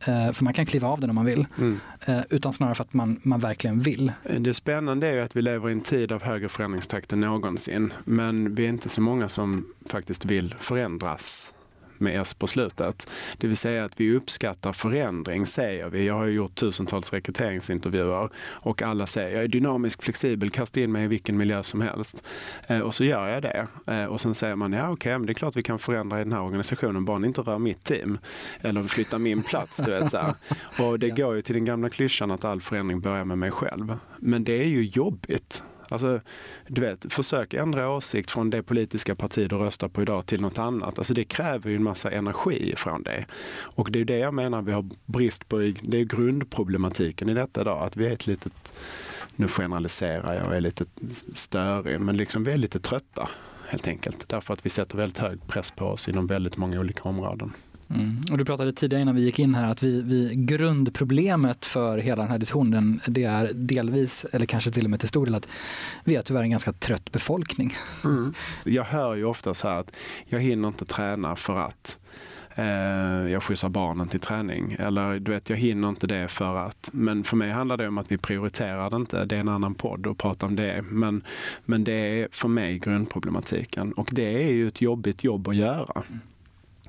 för 0.05 0.43
man 0.43 0.53
kan 0.53 0.65
kliva 0.65 0.87
av 0.87 0.99
den 0.99 1.09
om 1.09 1.15
man 1.15 1.25
vill. 1.25 1.45
Mm. 1.57 1.79
Eh, 2.05 2.21
utan 2.29 2.53
snarare 2.53 2.75
för 2.75 2.83
att 2.83 2.93
man, 2.93 3.19
man 3.23 3.39
verkligen 3.39 3.79
vill. 3.79 4.11
Det 4.39 4.53
spännande 4.53 5.07
är 5.07 5.21
att 5.21 5.35
vi 5.35 5.41
lever 5.41 5.69
i 5.69 5.71
en 5.71 5.81
tid 5.81 6.11
av 6.11 6.23
högre 6.23 6.49
förändringstakt 6.49 7.13
än 7.13 7.19
någonsin. 7.19 7.93
Men 8.05 8.55
vi 8.55 8.65
är 8.65 8.69
inte 8.69 8.89
så 8.89 9.01
många 9.01 9.29
som 9.29 9.65
faktiskt 9.89 10.25
vill 10.25 10.55
förändras 10.59 11.53
med 11.97 12.21
S 12.21 12.33
på 12.33 12.47
slutet. 12.47 13.09
Det 13.37 13.47
vill 13.47 13.57
säga 13.57 13.85
att 13.85 13.99
vi 13.99 14.15
uppskattar 14.15 14.73
förändring, 14.73 15.45
säger 15.45 15.89
vi. 15.89 16.05
Jag 16.05 16.13
har 16.13 16.25
gjort 16.25 16.55
tusentals 16.55 17.13
rekryteringsintervjuer 17.13 18.29
och 18.37 18.81
alla 18.81 19.07
säger 19.07 19.35
jag 19.35 19.43
är 19.43 19.47
dynamisk, 19.47 20.03
flexibel, 20.03 20.49
kasta 20.49 20.81
in 20.81 20.91
mig 20.91 21.03
i 21.03 21.07
vilken 21.07 21.37
miljö 21.37 21.63
som 21.63 21.81
helst. 21.81 22.27
Eh, 22.67 22.79
och 22.79 22.95
så 22.95 23.03
gör 23.03 23.27
jag 23.27 23.41
det. 23.41 23.67
Eh, 23.87 24.05
och 24.05 24.21
sen 24.21 24.35
säger 24.35 24.55
man, 24.55 24.73
ja 24.73 24.83
okej, 24.83 24.93
okay, 24.93 25.17
men 25.17 25.25
det 25.25 25.31
är 25.31 25.33
klart 25.33 25.55
vi 25.55 25.63
kan 25.63 25.79
förändra 25.79 26.21
i 26.21 26.23
den 26.23 26.33
här 26.33 26.41
organisationen, 26.41 27.05
bara 27.05 27.17
ni 27.17 27.27
inte 27.27 27.41
rör 27.41 27.59
mitt 27.59 27.83
team 27.83 28.17
eller 28.61 28.83
flyttar 28.83 29.17
min 29.17 29.43
plats. 29.43 29.77
Du 29.77 29.91
vet, 29.91 30.11
så 30.11 30.17
här. 30.17 30.33
Och 30.79 30.99
det 30.99 31.09
går 31.09 31.35
ju 31.35 31.41
till 31.41 31.55
den 31.55 31.65
gamla 31.65 31.89
klyschan 31.89 32.31
att 32.31 32.45
all 32.45 32.61
förändring 32.61 33.01
börjar 33.01 33.25
med 33.25 33.37
mig 33.37 33.51
själv. 33.51 33.97
Men 34.17 34.43
det 34.43 34.63
är 34.63 34.67
ju 34.67 34.83
jobbigt. 34.83 35.63
Alltså, 35.89 36.21
du 36.67 36.81
vet, 36.81 37.13
försök 37.13 37.53
ändra 37.53 37.89
åsikt 37.89 38.31
från 38.31 38.49
det 38.49 38.63
politiska 38.63 39.15
parti 39.15 39.49
du 39.49 39.55
röstar 39.55 39.87
på 39.87 40.01
idag 40.01 40.25
till 40.25 40.41
något 40.41 40.59
annat. 40.59 40.97
Alltså 40.97 41.13
det 41.13 41.23
kräver 41.23 41.69
ju 41.69 41.75
en 41.75 41.83
massa 41.83 42.11
energi 42.11 42.73
från 42.77 43.03
dig. 43.03 43.27
Och 43.75 43.91
det 43.91 43.99
är 43.99 44.05
det 44.05 44.17
jag 44.17 44.33
menar 44.33 44.61
vi 44.61 44.71
har 44.71 44.89
brist 45.05 45.49
på. 45.49 45.57
Det 45.81 45.97
är 45.97 46.03
grundproblematiken 46.03 47.29
i 47.29 47.33
detta 47.33 47.61
idag, 47.61 47.83
att 47.83 47.97
vi 47.97 48.07
är 48.07 48.11
ett 48.11 48.27
litet, 48.27 48.73
nu 49.35 49.47
generaliserar 49.47 50.33
jag 50.33 50.45
och 50.45 50.55
är 50.55 50.61
lite 50.61 50.85
störig, 51.33 52.01
men 52.01 52.17
liksom 52.17 52.43
vi 52.43 52.51
är 52.51 52.57
lite 52.57 52.79
trötta 52.79 53.29
helt 53.67 53.87
enkelt. 53.87 54.29
Därför 54.29 54.53
att 54.53 54.65
vi 54.65 54.69
sätter 54.69 54.97
väldigt 54.97 55.17
hög 55.17 55.47
press 55.47 55.71
på 55.71 55.85
oss 55.85 56.07
inom 56.07 56.27
väldigt 56.27 56.57
många 56.57 56.79
olika 56.79 57.03
områden. 57.03 57.53
Mm. 57.93 58.17
Och 58.31 58.37
du 58.37 58.45
pratade 58.45 58.73
tidigare 58.73 59.01
innan 59.01 59.15
vi 59.15 59.21
gick 59.21 59.39
in 59.39 59.55
här 59.55 59.71
att 59.71 59.83
vi, 59.83 60.01
vi, 60.01 60.35
grundproblemet 60.35 61.65
för 61.65 61.97
hela 61.97 62.21
den 62.21 62.31
här 62.31 62.37
diskussionen 62.37 63.01
det 63.07 63.23
är 63.23 63.51
delvis, 63.53 64.25
eller 64.31 64.45
kanske 64.45 64.71
till 64.71 64.83
och 64.83 64.89
med 64.89 64.99
till 64.99 65.09
stor 65.09 65.25
del, 65.25 65.35
att 65.35 65.47
vi 66.03 66.15
är 66.15 66.21
tyvärr 66.21 66.41
en 66.41 66.49
ganska 66.49 66.73
trött 66.73 67.11
befolkning. 67.11 67.73
Mm. 68.03 68.33
Jag 68.63 68.83
hör 68.83 69.15
ju 69.15 69.25
ofta 69.25 69.53
så 69.53 69.67
här 69.67 69.79
att 69.79 69.95
jag 70.25 70.39
hinner 70.39 70.67
inte 70.67 70.85
träna 70.85 71.35
för 71.35 71.57
att 71.57 71.97
eh, 72.55 73.31
jag 73.31 73.43
skjutsar 73.43 73.69
barnen 73.69 74.07
till 74.07 74.19
träning. 74.19 74.75
Eller 74.79 75.19
du 75.19 75.31
vet, 75.31 75.49
jag 75.49 75.57
hinner 75.57 75.89
inte 75.89 76.07
det 76.07 76.27
för 76.27 76.55
att. 76.57 76.89
Men 76.93 77.23
för 77.23 77.37
mig 77.37 77.51
handlar 77.51 77.77
det 77.77 77.87
om 77.87 77.97
att 77.97 78.11
vi 78.11 78.17
prioriterar 78.17 78.89
det 78.89 78.95
inte. 78.95 79.25
Det 79.25 79.35
är 79.35 79.39
en 79.39 79.49
annan 79.49 79.75
podd 79.75 80.07
att 80.07 80.17
prata 80.17 80.45
om 80.45 80.55
det. 80.55 80.81
Men, 80.89 81.23
men 81.65 81.83
det 81.83 81.93
är 81.93 82.27
för 82.31 82.47
mig 82.47 82.79
grundproblematiken. 82.79 83.93
Och 83.93 84.09
det 84.11 84.43
är 84.43 84.53
ju 84.53 84.67
ett 84.67 84.81
jobbigt 84.81 85.23
jobb 85.23 85.47
att 85.47 85.55
göra. 85.55 86.03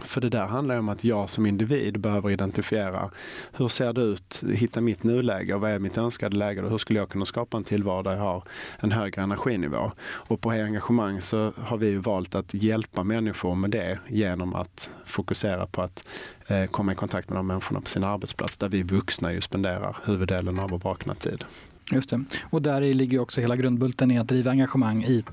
För 0.02 0.20
det 0.20 0.28
där 0.28 0.46
handlar 0.46 0.78
om 0.78 0.88
att 0.88 1.04
jag 1.04 1.30
som 1.30 1.46
individ 1.46 2.00
behöver 2.00 2.30
identifiera 2.30 3.10
hur 3.52 3.68
ser 3.68 3.92
det 3.92 4.00
ut, 4.00 4.44
hitta 4.52 4.80
mitt 4.80 5.02
nuläge 5.02 5.54
och 5.54 5.60
vad 5.60 5.70
är 5.70 5.78
mitt 5.78 5.98
önskade 5.98 6.36
läge 6.36 6.62
och 6.62 6.70
hur 6.70 6.78
skulle 6.78 6.98
jag 6.98 7.08
kunna 7.08 7.24
skapa 7.24 7.56
en 7.56 7.64
tillvaro 7.64 8.02
där 8.02 8.10
jag 8.10 8.22
har 8.22 8.44
en 8.80 8.92
högre 8.92 9.22
energinivå. 9.22 9.92
Och 10.04 10.40
på 10.40 10.50
engagemang 10.50 11.20
så 11.20 11.52
har 11.56 11.76
vi 11.76 11.96
valt 11.96 12.34
att 12.34 12.54
hjälpa 12.54 13.02
människor 13.02 13.54
med 13.54 13.70
det 13.70 13.98
genom 14.08 14.54
att 14.54 14.90
fokusera 15.06 15.66
på 15.66 15.82
att 15.82 16.08
eh, 16.48 16.66
komma 16.66 16.92
i 16.92 16.94
kontakt 16.94 17.28
med 17.28 17.38
de 17.38 17.46
människorna 17.46 17.80
på 17.80 17.88
sin 17.88 18.04
arbetsplats 18.04 18.56
där 18.56 18.68
vi 18.68 18.82
vuxna 18.82 19.32
ju 19.32 19.40
spenderar 19.40 19.96
huvuddelen 20.04 20.58
av 20.58 20.70
vår 20.70 20.78
vakna 20.78 21.14
tid. 21.14 21.44
Just 21.92 22.10
det. 22.10 22.24
Och 22.50 22.62
där 22.62 22.80
ligger 22.80 23.18
också 23.18 23.40
hela 23.40 23.56
grundbulten 23.56 24.10
i 24.10 24.18
att 24.18 24.28
driva 24.28 24.50
engagemang 24.50 25.04
i 25.04 25.24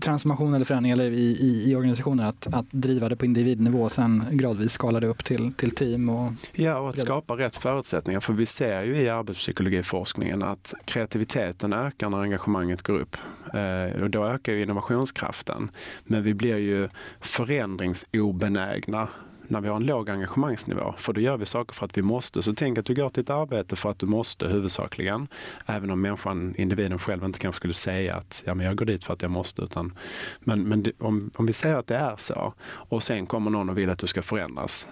transformation 0.00 0.54
eller 0.54 0.64
förändring 0.64 0.92
eller 0.92 1.10
i, 1.10 1.36
i, 1.40 1.70
i 1.70 1.74
organisationer. 1.74 2.24
Att, 2.24 2.46
att 2.54 2.66
driva 2.70 3.08
det 3.08 3.16
på 3.16 3.24
individnivå 3.24 3.82
och 3.82 3.92
sen 3.92 4.24
gradvis 4.30 4.72
skala 4.72 5.00
det 5.00 5.06
upp 5.06 5.24
till, 5.24 5.52
till 5.52 5.70
team. 5.70 6.08
Och... 6.08 6.32
Ja, 6.52 6.78
och 6.78 6.88
att 6.88 6.98
skapa 6.98 7.36
rätt 7.36 7.56
förutsättningar. 7.56 8.20
För 8.20 8.32
vi 8.32 8.46
ser 8.46 8.82
ju 8.82 8.96
i 8.96 9.08
arbetspsykologiforskningen 9.08 10.42
att 10.42 10.74
kreativiteten 10.84 11.72
ökar 11.72 12.10
när 12.10 12.18
engagemanget 12.18 12.82
går 12.82 12.98
upp. 12.98 13.16
Eh, 13.54 14.02
och 14.02 14.10
då 14.10 14.26
ökar 14.26 14.52
ju 14.52 14.62
innovationskraften. 14.62 15.70
Men 16.04 16.22
vi 16.22 16.34
blir 16.34 16.56
ju 16.56 16.88
förändringsobenägna 17.20 19.08
när 19.50 19.60
vi 19.60 19.68
har 19.68 19.76
en 19.76 19.86
låg 19.86 20.10
engagemangsnivå. 20.10 20.94
För 20.96 21.12
då 21.12 21.20
gör 21.20 21.36
vi 21.36 21.46
saker 21.46 21.74
för 21.74 21.86
att 21.86 21.98
vi 21.98 22.02
måste. 22.02 22.42
Så 22.42 22.54
tänk 22.54 22.78
att 22.78 22.84
du 22.84 22.94
går 22.94 23.08
till 23.08 23.22
ett 23.22 23.30
arbete 23.30 23.76
för 23.76 23.90
att 23.90 23.98
du 23.98 24.06
måste 24.06 24.48
huvudsakligen. 24.48 25.28
Även 25.66 25.90
om 25.90 26.00
människan, 26.00 26.54
individen 26.58 26.98
själv 26.98 27.24
inte 27.24 27.38
kanske 27.38 27.56
skulle 27.56 27.74
säga 27.74 28.16
att 28.16 28.42
ja, 28.46 28.54
men 28.54 28.66
jag 28.66 28.76
går 28.76 28.86
dit 28.86 29.04
för 29.04 29.14
att 29.14 29.22
jag 29.22 29.30
måste. 29.30 29.62
Utan, 29.62 29.94
men 30.40 30.62
men 30.62 30.82
det, 30.82 30.92
om, 30.98 31.30
om 31.34 31.46
vi 31.46 31.52
säger 31.52 31.76
att 31.76 31.86
det 31.86 31.96
är 31.96 32.16
så 32.16 32.54
och 32.62 33.02
sen 33.02 33.26
kommer 33.26 33.50
någon 33.50 33.68
och 33.68 33.78
vill 33.78 33.90
att 33.90 33.98
du 33.98 34.06
ska 34.06 34.22
förändras. 34.22 34.88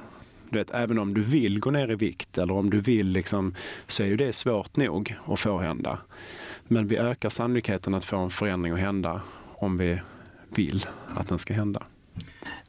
Du 0.51 0.59
vet, 0.59 0.71
även 0.71 0.99
om 0.99 1.15
du 1.15 1.23
vill 1.23 1.61
gå 1.61 1.71
ner 1.71 1.91
i 1.91 1.95
vikt 1.95 2.39
eller 2.39 2.55
om 2.55 2.71
du 2.71 2.81
vill 2.81 3.09
liksom, 3.09 3.55
så 3.87 4.03
är 4.03 4.07
ju 4.07 4.17
det 4.17 4.33
svårt 4.33 4.77
nog 4.77 5.17
att 5.27 5.41
få 5.41 5.59
hända. 5.59 5.99
Men 6.65 6.87
vi 6.87 6.97
ökar 6.97 7.31
sannolikheten 7.31 7.95
att 7.95 8.05
få 8.05 8.17
en 8.17 8.31
förändring 8.31 8.73
att 8.73 8.81
hända 8.81 9.21
om 9.55 9.79
vi 9.79 10.01
vill 10.55 10.87
att 11.15 11.29
den 11.29 11.39
ska 11.39 11.55
hända. 11.55 11.83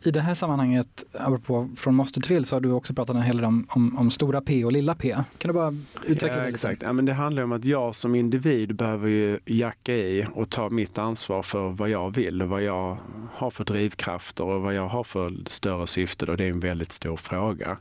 I 0.04 0.12
det 0.12 0.22
här 0.22 0.34
sammanhanget, 0.34 1.04
apropå 1.14 1.70
från 1.76 1.96
måste 1.96 2.22
till 2.22 2.46
så 2.46 2.56
har 2.56 2.62
du 2.62 2.72
också 2.72 2.94
pratat 2.94 3.16
en 3.16 3.22
hel 3.22 3.38
del 3.38 3.46
om, 3.46 3.68
om, 3.70 3.98
om, 3.98 4.12
stora 4.12 4.42
P 4.42 4.66
och 4.66 4.72
lilla 4.72 4.96
P. 4.96 5.16
Kan 5.38 5.48
du 5.50 5.54
bara 5.54 5.76
utveckla 6.06 6.38
ja, 6.38 6.44
det 6.44 6.48
lite? 6.48 6.50
Exakt. 6.50 6.82
Ja, 6.82 6.94
men 6.94 7.06
det 7.06 7.14
handlar 7.14 7.44
om 7.44 7.52
att 7.52 7.66
jag 7.66 7.96
som 7.96 8.16
individ 8.16 8.76
behöver 8.76 9.08
ju 9.08 9.40
jacka 9.46 9.94
i 9.94 10.28
och 10.34 10.50
ta 10.50 10.70
mitt 10.70 10.98
ansvar 10.98 11.44
för 11.44 11.70
vad 11.70 11.90
jag 11.90 12.16
vill 12.16 12.42
och 12.42 12.50
vad 12.50 12.64
jag 12.64 12.98
har 13.34 13.50
för 13.50 13.64
drivkrafter 13.64 14.44
och 14.44 14.62
vad 14.62 14.74
jag 14.74 14.88
har 14.88 15.04
för 15.04 15.34
större 15.46 15.88
syfte. 15.88 16.26
Och 16.26 16.38
det 16.38 16.46
är 16.46 16.50
en 16.50 16.60
väldigt 16.60 16.92
stor 16.92 17.18
fråga. 17.18 17.78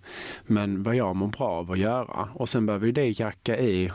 Men 0.46 0.82
vad 0.82 0.96
jag 0.96 1.16
mår 1.16 1.28
bra 1.28 1.48
av 1.48 1.72
att 1.72 1.78
göra. 1.78 2.28
Och 2.32 2.48
sen 2.48 2.66
behöver 2.66 2.92
det 2.92 3.20
jacka 3.20 3.58
i 3.58 3.90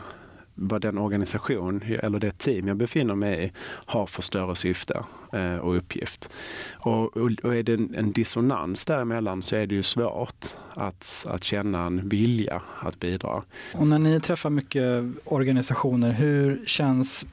vad 0.54 0.82
den 0.82 0.98
organisation 0.98 1.82
eller 2.02 2.18
det 2.18 2.38
team 2.38 2.68
jag 2.68 2.76
befinner 2.76 3.14
mig 3.14 3.44
i 3.44 3.52
har 3.86 4.06
för 4.06 4.22
större 4.22 4.56
syfte 4.56 5.04
eh, 5.32 5.56
och 5.56 5.76
uppgift. 5.76 6.30
Och, 6.72 7.16
och, 7.16 7.30
och 7.42 7.56
är 7.56 7.62
det 7.62 7.74
en, 7.74 7.94
en 7.94 8.12
dissonans 8.12 8.86
däremellan 8.86 9.42
så 9.42 9.56
är 9.56 9.66
det 9.66 9.74
ju 9.74 9.82
svårt 9.82 10.46
att, 10.74 11.26
att 11.28 11.44
känna 11.44 11.86
en 11.86 12.08
vilja 12.08 12.62
att 12.80 13.00
bidra. 13.00 13.42
Och 13.74 13.86
när 13.86 13.98
ni 13.98 14.20
träffar 14.20 14.50
mycket 14.50 15.04
organisationer, 15.24 16.12
hur 16.12 16.62
känns 16.66 17.26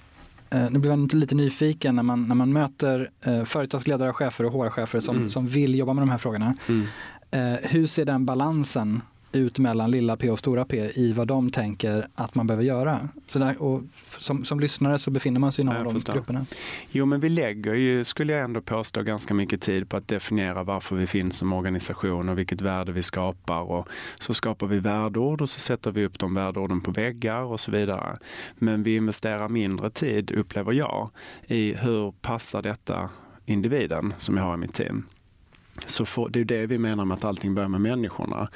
eh, 0.50 0.70
nu 0.70 0.80
blir 0.80 0.92
jag 0.92 1.14
lite 1.14 1.36
nyfiken 1.36 1.96
när 1.96 2.04
man, 2.04 2.28
när 2.28 2.36
man 2.36 2.54
möter 2.54 3.10
eh, 3.22 3.44
företagsledare, 3.44 4.14
chefer 4.14 4.46
och 4.46 4.54
HR-chefer 4.54 5.00
som, 5.00 5.16
mm. 5.16 5.30
som 5.30 5.48
vill 5.48 5.76
jobba 5.76 5.94
med 5.94 6.02
de 6.02 6.10
här 6.10 6.18
frågorna. 6.18 6.56
Mm. 6.68 6.88
Eh, 7.32 7.60
hur 7.64 7.88
ser 7.88 8.06
den 8.06 8.26
balansen 8.26 9.02
ut 9.32 9.60
mellan 9.60 9.92
lilla 9.92 10.18
p 10.18 10.30
och 10.30 10.40
stora 10.40 10.66
p 10.66 10.92
i 10.96 11.14
vad 11.14 11.28
de 11.28 11.50
tänker 11.50 12.08
att 12.16 12.36
man 12.36 12.48
behöver 12.48 12.64
göra. 12.64 13.10
Så 13.32 13.40
där, 13.40 13.62
och 13.62 13.82
som, 14.06 14.44
som 14.44 14.60
lyssnare 14.60 14.98
så 14.98 15.12
befinner 15.12 15.40
man 15.40 15.52
sig 15.52 15.64
inom 15.64 15.84
de 15.84 15.94
förstår. 15.94 16.14
grupperna. 16.14 16.46
Jo, 16.92 17.06
men 17.06 17.20
vi 17.20 17.30
lägger 17.30 17.74
ju, 17.74 18.04
skulle 18.04 18.34
jag 18.34 18.42
ändå 18.42 18.62
påstå, 18.62 19.02
ganska 19.02 19.34
mycket 19.34 19.62
tid 19.62 19.90
på 19.90 19.98
att 19.98 20.08
definiera 20.08 20.64
varför 20.64 20.96
vi 20.96 21.08
finns 21.08 21.38
som 21.38 21.54
organisation 21.54 22.30
och 22.30 22.38
vilket 22.38 22.62
värde 22.62 22.92
vi 22.92 23.04
skapar. 23.04 23.62
Och 23.62 23.88
så 24.20 24.34
skapar 24.34 24.68
vi 24.68 24.80
värdeord 24.80 25.42
och 25.42 25.50
så 25.50 25.60
sätter 25.60 25.92
vi 25.92 26.06
upp 26.06 26.20
de 26.20 26.34
värdeorden 26.34 26.82
på 26.82 26.92
väggar 26.92 27.44
och 27.44 27.60
så 27.60 27.72
vidare. 27.72 28.18
Men 28.56 28.84
vi 28.84 28.96
investerar 28.96 29.50
mindre 29.50 29.90
tid, 29.90 30.32
upplever 30.32 30.74
jag, 30.74 31.10
i 31.48 31.74
hur 31.74 32.12
passar 32.12 32.62
detta 32.62 33.10
individen 33.46 34.14
som 34.18 34.38
jag 34.38 34.44
har 34.44 34.54
i 34.54 34.58
mitt 34.58 34.74
team. 34.74 35.06
Så 35.86 36.06
får, 36.06 36.30
det 36.30 36.40
är 36.40 36.46
det 36.46 36.66
vi 36.66 36.78
menar 36.78 37.06
med 37.06 37.18
att 37.18 37.24
allting 37.24 37.56
börjar 37.56 37.70
med 37.70 37.82
människorna. 37.82 38.50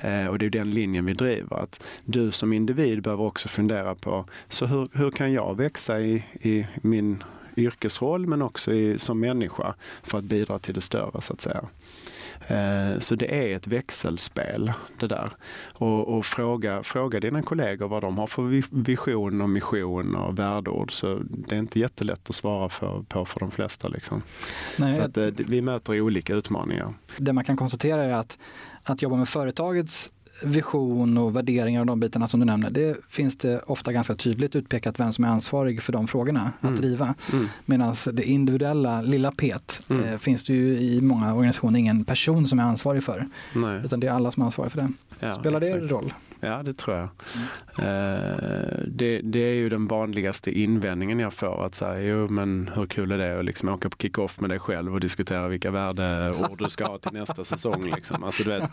Eh, 0.00 0.26
och 0.26 0.38
det 0.38 0.46
är 0.46 0.50
den 0.50 0.70
linjen 0.70 1.06
vi 1.06 1.12
driver. 1.12 1.56
Att 1.56 1.84
du 2.04 2.30
som 2.30 2.52
individ 2.52 3.02
behöver 3.02 3.24
också 3.24 3.48
fundera 3.48 3.94
på, 3.94 4.24
så 4.48 4.66
hur, 4.66 4.88
hur 4.92 5.10
kan 5.10 5.32
jag 5.32 5.56
växa 5.56 6.00
i, 6.00 6.24
i 6.40 6.66
min 6.82 7.22
yrkesroll 7.58 8.26
men 8.26 8.42
också 8.42 8.72
i, 8.72 8.98
som 8.98 9.20
människa 9.20 9.74
för 10.02 10.18
att 10.18 10.24
bidra 10.24 10.58
till 10.58 10.74
det 10.74 10.80
större 10.80 11.20
så 11.20 11.32
att 11.32 11.40
säga. 11.40 11.64
Eh, 12.46 12.98
så 12.98 13.14
det 13.14 13.52
är 13.52 13.56
ett 13.56 13.66
växelspel 13.66 14.72
det 14.98 15.06
där. 15.06 15.30
Och, 15.72 16.16
och, 16.16 16.26
fråga, 16.26 16.82
fråga 16.82 17.20
dina 17.20 17.42
kollegor 17.42 17.88
vad 17.88 18.02
de 18.02 18.18
har 18.18 18.26
för 18.26 18.62
vision 18.84 19.40
och 19.40 19.50
mission 19.50 20.14
och 20.14 20.38
värdeord. 20.38 20.92
Så 20.92 21.20
det 21.22 21.54
är 21.54 21.58
inte 21.58 21.80
jättelätt 21.80 22.30
att 22.30 22.36
svara 22.36 22.68
för, 22.68 23.02
på 23.08 23.24
för 23.24 23.40
de 23.40 23.50
flesta. 23.50 23.88
Liksom. 23.88 24.22
Nej, 24.78 24.92
så 24.92 25.00
att, 25.00 25.16
eh, 25.16 25.26
vi 25.36 25.60
möter 25.60 26.00
olika 26.00 26.34
utmaningar. 26.34 26.94
Det 27.16 27.32
man 27.32 27.44
kan 27.44 27.56
konstatera 27.56 28.04
är 28.04 28.12
att, 28.12 28.38
att 28.82 29.02
jobba 29.02 29.16
med 29.16 29.28
företagets 29.28 30.10
vision 30.42 31.18
och 31.18 31.36
värderingar 31.36 31.80
och 31.80 31.86
de 31.86 32.00
bitarna 32.00 32.28
som 32.28 32.40
du 32.40 32.46
nämner, 32.46 32.70
det 32.70 32.96
finns 33.08 33.36
det 33.36 33.60
ofta 33.66 33.92
ganska 33.92 34.14
tydligt 34.14 34.56
utpekat 34.56 35.00
vem 35.00 35.12
som 35.12 35.24
är 35.24 35.28
ansvarig 35.28 35.82
för 35.82 35.92
de 35.92 36.08
frågorna 36.08 36.52
mm. 36.60 36.74
att 36.74 36.80
driva. 36.80 37.14
Mm. 37.32 37.48
Medan 37.64 37.94
det 38.12 38.24
individuella 38.24 39.02
lilla 39.02 39.30
pet 39.32 39.82
mm. 39.90 40.04
eh, 40.04 40.18
finns 40.18 40.42
det 40.42 40.52
ju 40.52 40.78
i 40.78 41.00
många 41.00 41.34
organisationer 41.34 41.78
ingen 41.78 42.04
person 42.04 42.46
som 42.46 42.58
är 42.58 42.62
ansvarig 42.62 43.04
för. 43.04 43.26
Nej. 43.54 43.80
Utan 43.84 44.00
det 44.00 44.06
är 44.06 44.12
alla 44.12 44.30
som 44.30 44.42
är 44.42 44.44
ansvariga 44.44 44.70
för 44.70 44.80
det. 44.80 44.88
Ja, 45.20 45.32
Spelar 45.32 45.60
exakt. 45.60 45.80
det 45.80 45.86
roll? 45.86 46.12
Ja, 46.40 46.62
det 46.62 46.74
tror 46.74 46.96
jag. 46.96 47.08
Mm. 47.78 48.96
det, 48.96 49.20
det, 49.20 49.38
är 49.38 49.54
ju 49.54 49.68
den 49.68 49.86
vanligaste 49.86 50.60
invändningen 50.60 51.18
jag 51.18 51.32
får. 51.32 51.66
Att 51.66 51.74
säga, 51.74 52.00
jo 52.00 52.28
men 52.28 52.70
hur 52.74 52.86
kul 52.86 53.12
är 53.12 53.18
det 53.18 53.38
att 53.38 53.44
liksom 53.44 53.68
åka 53.68 53.90
på 53.90 53.96
kick-off 53.96 54.40
med 54.40 54.50
dig 54.50 54.58
själv 54.58 54.94
och 54.94 55.00
diskutera 55.00 55.48
vilka 55.48 55.70
värdeord 55.70 56.58
du 56.58 56.68
ska 56.68 56.86
ha 56.86 56.98
till 56.98 57.12
nästa 57.12 57.44
säsong. 57.44 57.90
Liksom. 57.94 58.24
Alltså, 58.24 58.42
du 58.42 58.50
vet, 58.50 58.70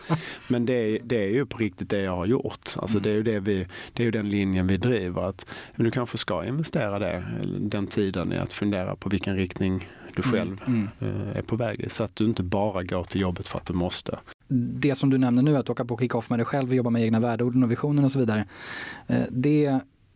men 0.48 0.66
det, 0.66 1.00
det 1.04 1.24
är 1.24 1.30
ju 1.30 1.46
på 1.46 1.58
riktigt 1.58 1.90
det 1.90 2.02
jag 2.02 2.16
har 2.16 2.26
gjort. 2.26 2.70
Alltså, 2.78 3.00
det, 3.00 3.10
är 3.10 3.14
ju 3.14 3.24
det, 3.24 3.40
vi, 3.40 3.68
det 3.94 4.04
är 4.04 4.06
ju 4.06 4.12
den 4.12 4.30
linjen 4.30 4.68
vi 4.68 4.78
driver. 4.78 5.30
Att, 5.30 5.46
men 5.76 5.86
du 5.86 5.92
kanske 5.92 6.18
ska 6.18 6.46
investera 6.46 7.00
det, 7.00 7.24
den 7.60 7.88
tiden 7.88 8.34
i 8.34 8.38
att 8.38 8.54
fundera 8.54 8.96
på 8.96 9.10
vilken 9.10 9.36
riktning 9.36 9.90
du 10.16 10.24
mm, 10.24 10.32
själv 10.32 10.62
mm. 10.68 10.90
Mm. 11.00 11.38
är 11.38 11.42
på 11.42 11.56
väg 11.56 11.80
i. 11.80 11.90
Så 11.90 12.04
att 12.04 12.16
du 12.16 12.26
inte 12.26 12.44
bara 12.44 12.84
går 12.84 13.04
till 13.04 13.22
jobbet 13.22 13.48
för 13.48 13.60
att 13.60 13.66
du 13.66 13.74
måste 13.74 14.20
det 14.48 14.96
som 14.96 15.10
du 15.10 15.18
nämner 15.18 15.42
nu, 15.42 15.58
att 15.58 15.70
åka 15.70 15.86
på 15.86 15.98
kick-off 15.98 16.30
med 16.30 16.40
dig 16.40 16.46
själv 16.46 16.70
och 16.70 16.76
jobba 16.76 16.90
med 16.90 17.04
egna 17.04 17.20
värdeorden 17.20 17.64
och 17.64 17.72
visionen 17.72 18.06
och 18.06 18.12
så 18.12 18.20
vidare. 18.20 18.46
Eh, 19.08 19.22
det, 19.30 19.66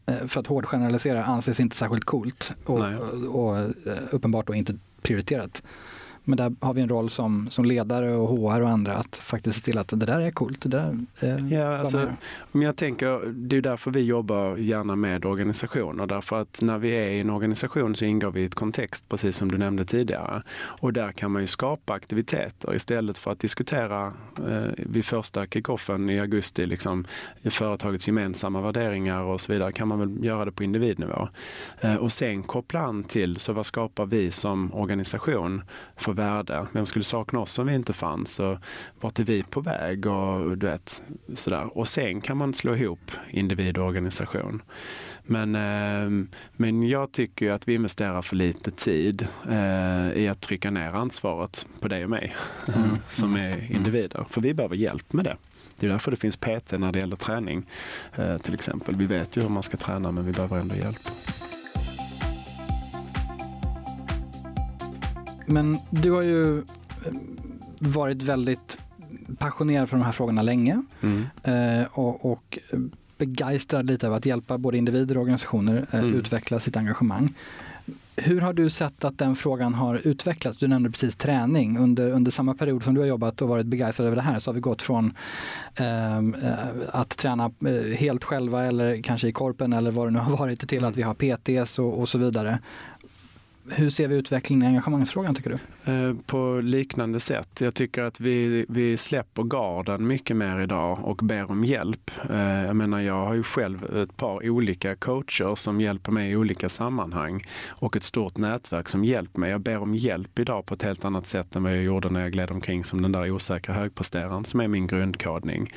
eh, 0.05 0.27
för 0.27 0.39
att 0.39 0.47
hårdgeneralisera, 0.47 1.25
anses 1.25 1.59
inte 1.59 1.75
särskilt 1.75 2.03
coolt 2.03 2.55
och, 2.65 2.79
och, 2.79 3.35
och 3.35 3.57
eh, 3.57 3.67
uppenbart 4.11 4.47
då 4.47 4.53
inte 4.53 4.75
prioriterat. 5.01 5.63
Men 6.29 6.37
där 6.37 6.55
har 6.59 6.73
vi 6.73 6.81
en 6.81 6.89
roll 6.89 7.09
som, 7.09 7.49
som 7.49 7.65
ledare 7.65 8.15
och 8.15 8.29
HR 8.29 8.61
och 8.61 8.69
andra 8.69 8.93
att 8.93 9.15
faktiskt 9.17 9.57
se 9.57 9.65
till 9.65 9.77
att 9.77 9.87
det 9.87 9.95
där 9.95 10.19
är 10.19 10.31
coolt. 10.31 10.61
Det 10.61 10.69
där 10.69 10.97
är 11.19 11.53
ja, 11.53 11.77
alltså, 11.77 12.07
men 12.51 12.61
jag 12.61 12.75
tänker, 12.75 13.33
det 13.33 13.57
är 13.57 13.61
därför 13.61 13.91
vi 13.91 14.03
jobbar 14.03 14.57
gärna 14.57 14.95
med 14.95 15.25
organisationer. 15.25 16.05
Därför 16.05 16.41
att 16.41 16.61
när 16.61 16.77
vi 16.77 16.89
är 16.89 17.09
i 17.09 17.19
en 17.19 17.29
organisation 17.29 17.95
så 17.95 18.05
ingår 18.05 18.31
vi 18.31 18.41
i 18.41 18.45
ett 18.45 18.55
kontext, 18.55 19.09
precis 19.09 19.37
som 19.37 19.51
du 19.51 19.57
nämnde 19.57 19.85
tidigare. 19.85 20.43
Och 20.55 20.93
där 20.93 21.11
kan 21.11 21.31
man 21.31 21.41
ju 21.41 21.47
skapa 21.47 21.93
aktiviteter 21.93 22.75
istället 22.75 23.17
för 23.17 23.31
att 23.31 23.39
diskutera 23.39 24.13
eh, 24.37 24.71
vid 24.77 25.05
första 25.05 25.47
kickoffen 25.47 26.09
i 26.09 26.19
augusti, 26.19 26.65
liksom, 26.65 27.05
företagets 27.43 28.07
gemensamma 28.07 28.61
värderingar 28.61 29.21
och 29.21 29.41
så 29.41 29.51
vidare, 29.51 29.71
kan 29.71 29.87
man 29.87 29.99
väl 29.99 30.25
göra 30.25 30.45
det 30.45 30.51
på 30.51 30.63
individnivå. 30.63 31.29
Eh, 31.81 31.95
och 31.95 32.11
sen 32.11 32.43
koppla 32.43 32.79
an 32.79 33.03
till, 33.03 33.35
så 33.35 33.53
vad 33.53 33.65
skapar 33.65 34.05
vi 34.05 34.31
som 34.31 34.73
organisation 34.73 35.61
för 35.97 36.13
värde? 36.19 36.67
Vem 36.71 36.85
skulle 36.85 37.05
sakna 37.05 37.39
oss 37.39 37.59
om 37.59 37.67
vi 37.67 37.75
inte 37.75 37.93
fanns? 37.93 38.39
Och 38.39 38.57
vart 39.01 39.19
är 39.19 39.23
vi 39.23 39.43
på 39.43 39.61
väg? 39.61 40.05
Och, 40.05 40.57
du 40.57 40.67
vet, 40.67 41.03
sådär. 41.33 41.77
och 41.77 41.87
sen 41.87 42.21
kan 42.21 42.37
man 42.37 42.53
slå 42.53 42.75
ihop 42.75 43.11
individ 43.29 43.77
och 43.77 43.85
organisation. 43.85 44.61
Men, 45.23 45.55
eh, 45.55 46.27
men 46.53 46.83
jag 46.83 47.11
tycker 47.11 47.51
att 47.51 47.67
vi 47.67 47.73
investerar 47.73 48.21
för 48.21 48.35
lite 48.35 48.71
tid 48.71 49.27
eh, 49.49 50.11
i 50.13 50.27
att 50.27 50.41
trycka 50.41 50.71
ner 50.71 50.95
ansvaret 50.95 51.65
på 51.79 51.87
dig 51.87 52.03
och 52.03 52.09
mig 52.09 52.35
mm. 52.75 52.97
som 53.07 53.35
är 53.35 53.53
mm. 53.53 53.75
individer. 53.75 54.25
För 54.29 54.41
vi 54.41 54.53
behöver 54.53 54.75
hjälp 54.75 55.13
med 55.13 55.25
det. 55.25 55.37
Det 55.79 55.87
är 55.87 55.91
därför 55.91 56.11
det 56.11 56.17
finns 56.17 56.37
PT 56.37 56.71
när 56.71 56.91
det 56.91 56.99
gäller 56.99 57.15
träning 57.15 57.65
eh, 58.15 58.37
till 58.37 58.53
exempel. 58.53 58.95
Vi 58.95 59.05
vet 59.05 59.37
ju 59.37 59.41
hur 59.41 59.49
man 59.49 59.63
ska 59.63 59.77
träna 59.77 60.11
men 60.11 60.25
vi 60.25 60.31
behöver 60.31 60.57
ändå 60.57 60.75
hjälp. 60.75 61.09
Men 65.49 65.77
du 65.89 66.11
har 66.11 66.21
ju 66.21 66.57
eh, 66.57 66.63
varit 67.79 68.21
väldigt 68.21 68.79
passionerad 69.37 69.89
för 69.89 69.97
de 69.97 70.03
här 70.03 70.11
frågorna 70.11 70.41
länge 70.41 70.83
mm. 71.01 71.25
eh, 71.43 71.87
och, 71.91 72.31
och 72.31 72.59
begeistrad 73.17 73.87
lite 73.87 74.07
av 74.07 74.13
att 74.13 74.25
hjälpa 74.25 74.57
både 74.57 74.77
individer 74.77 75.17
och 75.17 75.21
organisationer 75.21 75.85
eh, 75.91 75.99
mm. 75.99 76.15
utveckla 76.15 76.59
sitt 76.59 76.77
engagemang. 76.77 77.33
Hur 78.15 78.41
har 78.41 78.53
du 78.53 78.69
sett 78.69 79.03
att 79.03 79.17
den 79.17 79.35
frågan 79.35 79.73
har 79.73 80.07
utvecklats? 80.07 80.57
Du 80.57 80.67
nämnde 80.67 80.89
precis 80.89 81.15
träning. 81.15 81.77
Under, 81.77 82.11
under 82.11 82.31
samma 82.31 82.53
period 82.53 82.83
som 82.83 82.93
du 82.93 83.01
har 83.01 83.07
jobbat 83.07 83.41
och 83.41 83.49
varit 83.49 83.65
begeistrad 83.65 84.07
över 84.07 84.15
det 84.15 84.21
här 84.21 84.39
så 84.39 84.49
har 84.51 84.53
vi 84.53 84.59
gått 84.59 84.81
från 84.81 85.13
ehm, 85.75 86.35
eh, 86.43 86.53
att 86.91 87.17
träna 87.17 87.51
helt 87.97 88.23
själva 88.23 88.63
eller 88.63 89.01
kanske 89.01 89.27
i 89.27 89.31
korpen 89.31 89.73
eller 89.73 89.91
vad 89.91 90.07
det 90.07 90.11
nu 90.11 90.19
har 90.19 90.37
varit 90.37 90.69
till 90.69 90.85
att 90.85 90.97
vi 90.97 91.01
har 91.01 91.13
PTs 91.13 91.79
och, 91.79 91.99
och 91.99 92.09
så 92.09 92.17
vidare. 92.17 92.59
Hur 93.71 93.89
ser 93.89 94.07
vi 94.07 94.15
utvecklingen 94.15 94.63
i 94.63 94.67
engagemangsfrågan 94.67 95.35
tycker 95.35 95.49
du? 95.49 95.91
Eh, 95.91 96.15
på 96.25 96.59
liknande 96.63 97.19
sätt. 97.19 97.61
Jag 97.61 97.73
tycker 97.73 98.03
att 98.03 98.19
vi, 98.19 98.65
vi 98.69 98.97
släpper 98.97 99.43
garden 99.43 100.07
mycket 100.07 100.35
mer 100.35 100.59
idag 100.59 100.99
och 101.03 101.17
ber 101.17 101.51
om 101.51 101.63
hjälp. 101.63 102.11
Eh, 102.29 102.65
jag 102.65 102.75
menar, 102.75 102.99
jag 102.99 103.25
har 103.25 103.33
ju 103.33 103.43
själv 103.43 103.97
ett 103.97 104.17
par 104.17 104.49
olika 104.49 104.95
coacher 104.95 105.55
som 105.55 105.81
hjälper 105.81 106.11
mig 106.11 106.31
i 106.31 106.35
olika 106.35 106.69
sammanhang 106.69 107.45
och 107.69 107.95
ett 107.95 108.03
stort 108.03 108.37
nätverk 108.37 108.89
som 108.89 109.05
hjälper 109.05 109.39
mig. 109.39 109.51
Jag 109.51 109.61
ber 109.61 109.77
om 109.77 109.95
hjälp 109.95 110.39
idag 110.39 110.65
på 110.65 110.73
ett 110.73 110.83
helt 110.83 111.05
annat 111.05 111.25
sätt 111.25 111.55
än 111.55 111.63
vad 111.63 111.71
jag 111.71 111.83
gjorde 111.83 112.09
när 112.09 112.21
jag 112.21 112.31
gled 112.31 112.51
omkring 112.51 112.83
som 112.83 113.01
den 113.01 113.11
där 113.11 113.31
osäkra 113.31 113.73
högpresteraren 113.73 114.45
som 114.45 114.59
är 114.59 114.67
min 114.67 114.87
grundkodning. 114.87 115.73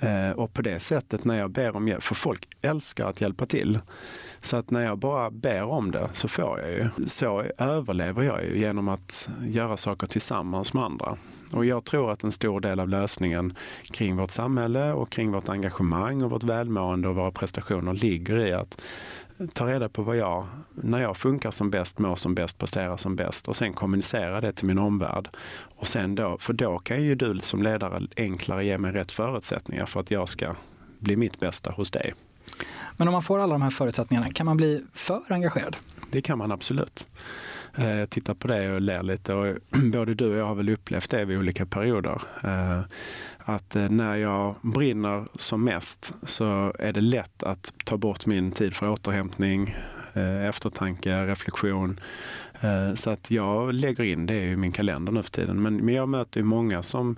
Eh, 0.00 0.30
och 0.30 0.52
på 0.52 0.62
det 0.62 0.80
sättet 0.80 1.24
när 1.24 1.38
jag 1.38 1.50
ber 1.50 1.76
om 1.76 1.88
hjälp, 1.88 2.02
för 2.02 2.14
folk 2.14 2.48
älskar 2.62 3.08
att 3.08 3.20
hjälpa 3.20 3.46
till. 3.46 3.78
Så 4.42 4.56
att 4.56 4.70
när 4.70 4.84
jag 4.84 4.98
bara 4.98 5.30
ber 5.30 5.62
om 5.62 5.90
det 5.90 6.08
så 6.12 6.28
får 6.28 6.60
jag 6.60 6.70
ju. 6.70 6.88
Så 7.06 7.29
överlever 7.58 8.22
jag 8.22 8.44
ju 8.44 8.58
genom 8.58 8.88
att 8.88 9.30
göra 9.42 9.76
saker 9.76 10.06
tillsammans 10.06 10.74
med 10.74 10.84
andra. 10.84 11.16
Och 11.52 11.64
jag 11.64 11.84
tror 11.84 12.12
att 12.12 12.24
en 12.24 12.32
stor 12.32 12.60
del 12.60 12.80
av 12.80 12.88
lösningen 12.88 13.54
kring 13.90 14.16
vårt 14.16 14.30
samhälle 14.30 14.92
och 14.92 15.10
kring 15.10 15.32
vårt 15.32 15.48
engagemang 15.48 16.22
och 16.22 16.30
vårt 16.30 16.44
välmående 16.44 17.08
och 17.08 17.14
våra 17.14 17.30
prestationer 17.30 17.94
ligger 17.94 18.38
i 18.38 18.52
att 18.52 18.82
ta 19.52 19.66
reda 19.66 19.88
på 19.88 20.02
vad 20.02 20.16
jag, 20.16 20.46
när 20.74 21.02
jag 21.02 21.16
funkar 21.16 21.50
som 21.50 21.70
bäst, 21.70 21.98
mår 21.98 22.16
som 22.16 22.34
bäst, 22.34 22.58
presterar 22.58 22.96
som 22.96 23.16
bäst 23.16 23.48
och 23.48 23.56
sen 23.56 23.72
kommunicera 23.72 24.40
det 24.40 24.52
till 24.52 24.66
min 24.66 24.78
omvärld. 24.78 25.28
Och 25.76 25.86
sen 25.86 26.14
då, 26.14 26.38
för 26.38 26.52
då 26.52 26.78
kan 26.78 27.02
ju 27.02 27.14
du 27.14 27.38
som 27.38 27.62
ledare 27.62 28.06
enklare 28.16 28.64
ge 28.64 28.78
mig 28.78 28.92
rätt 28.92 29.12
förutsättningar 29.12 29.86
för 29.86 30.00
att 30.00 30.10
jag 30.10 30.28
ska 30.28 30.54
bli 30.98 31.16
mitt 31.16 31.40
bästa 31.40 31.70
hos 31.70 31.90
dig. 31.90 32.12
Men 32.96 33.08
om 33.08 33.12
man 33.12 33.22
får 33.22 33.38
alla 33.38 33.52
de 33.52 33.62
här 33.62 33.70
förutsättningarna, 33.70 34.28
kan 34.28 34.46
man 34.46 34.56
bli 34.56 34.84
för 34.94 35.22
engagerad? 35.28 35.76
Det 36.12 36.22
kan 36.22 36.38
man 36.38 36.52
absolut. 36.52 37.06
Eh, 37.74 37.98
jag 37.98 38.10
tittar 38.10 38.34
på 38.34 38.48
det 38.48 38.72
och 38.72 38.80
ler 38.80 39.02
lite. 39.02 39.34
Och 39.34 39.56
både 39.92 40.14
du 40.14 40.30
och 40.30 40.36
jag 40.36 40.46
har 40.46 40.54
väl 40.54 40.68
upplevt 40.68 41.10
det 41.10 41.24
vid 41.24 41.38
olika 41.38 41.66
perioder. 41.66 42.22
Eh, 42.44 42.80
att 43.38 43.76
eh, 43.76 43.88
när 43.88 44.16
jag 44.16 44.54
brinner 44.62 45.26
som 45.34 45.64
mest 45.64 46.14
så 46.22 46.74
är 46.78 46.92
det 46.92 47.00
lätt 47.00 47.42
att 47.42 47.72
ta 47.84 47.96
bort 47.96 48.26
min 48.26 48.52
tid 48.52 48.74
för 48.74 48.90
återhämtning, 48.90 49.76
eftertanke, 50.48 51.26
reflektion. 51.26 52.00
Så 52.94 53.10
att 53.10 53.30
jag 53.30 53.74
lägger 53.74 54.04
in 54.04 54.26
det 54.26 54.42
i 54.42 54.56
min 54.56 54.72
kalender 54.72 55.12
nu 55.12 55.22
för 55.22 55.30
tiden. 55.30 55.62
Men 55.62 55.88
jag 55.88 56.08
möter 56.08 56.40
ju 56.40 56.44
många 56.44 56.82
som 56.82 57.16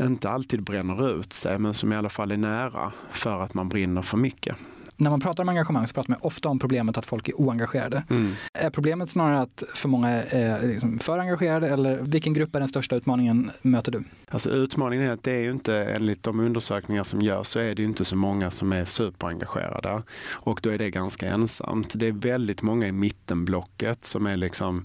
inte 0.00 0.30
alltid 0.30 0.62
bränner 0.62 1.20
ut 1.20 1.32
sig, 1.32 1.58
men 1.58 1.74
som 1.74 1.92
i 1.92 1.96
alla 1.96 2.08
fall 2.08 2.30
är 2.30 2.36
nära 2.36 2.92
för 3.12 3.40
att 3.40 3.54
man 3.54 3.68
brinner 3.68 4.02
för 4.02 4.16
mycket. 4.16 4.56
När 4.96 5.10
man 5.10 5.20
pratar 5.20 5.42
om 5.42 5.48
engagemang 5.48 5.86
så 5.86 5.94
pratar 5.94 6.10
man 6.10 6.18
ofta 6.22 6.48
om 6.48 6.58
problemet 6.58 6.98
att 6.98 7.06
folk 7.06 7.28
är 7.28 7.40
oengagerade. 7.40 8.02
Mm. 8.10 8.32
Är 8.58 8.70
problemet 8.70 9.10
snarare 9.10 9.40
att 9.40 9.62
för 9.74 9.88
många 9.88 10.08
är 10.08 10.68
liksom 10.68 10.98
för 10.98 11.18
engagerade 11.18 11.68
eller 11.68 11.98
vilken 12.02 12.32
grupp 12.32 12.54
är 12.54 12.60
den 12.60 12.68
största 12.68 12.96
utmaningen 12.96 13.50
möter 13.62 13.92
du? 13.92 14.04
Alltså 14.28 14.50
utmaningen 14.50 15.06
är 15.06 15.12
att 15.12 15.22
det 15.22 15.32
är 15.32 15.40
ju 15.40 15.50
inte, 15.50 15.76
enligt 15.84 16.22
de 16.22 16.40
undersökningar 16.40 17.02
som 17.02 17.22
görs, 17.22 17.46
så 17.46 17.58
är 17.58 17.74
det 17.74 17.82
ju 17.82 17.88
inte 17.88 18.04
så 18.04 18.16
många 18.16 18.50
som 18.50 18.72
är 18.72 18.84
superengagerade. 18.84 20.02
Och 20.30 20.60
då 20.62 20.70
är 20.70 20.78
det 20.78 20.90
ganska 20.90 21.28
ensamt. 21.28 21.92
Det 21.94 22.06
är 22.06 22.12
väldigt 22.12 22.62
många 22.62 22.88
i 22.88 22.92
mittenblocket 22.92 24.04
som 24.04 24.26
är 24.26 24.36
liksom 24.36 24.84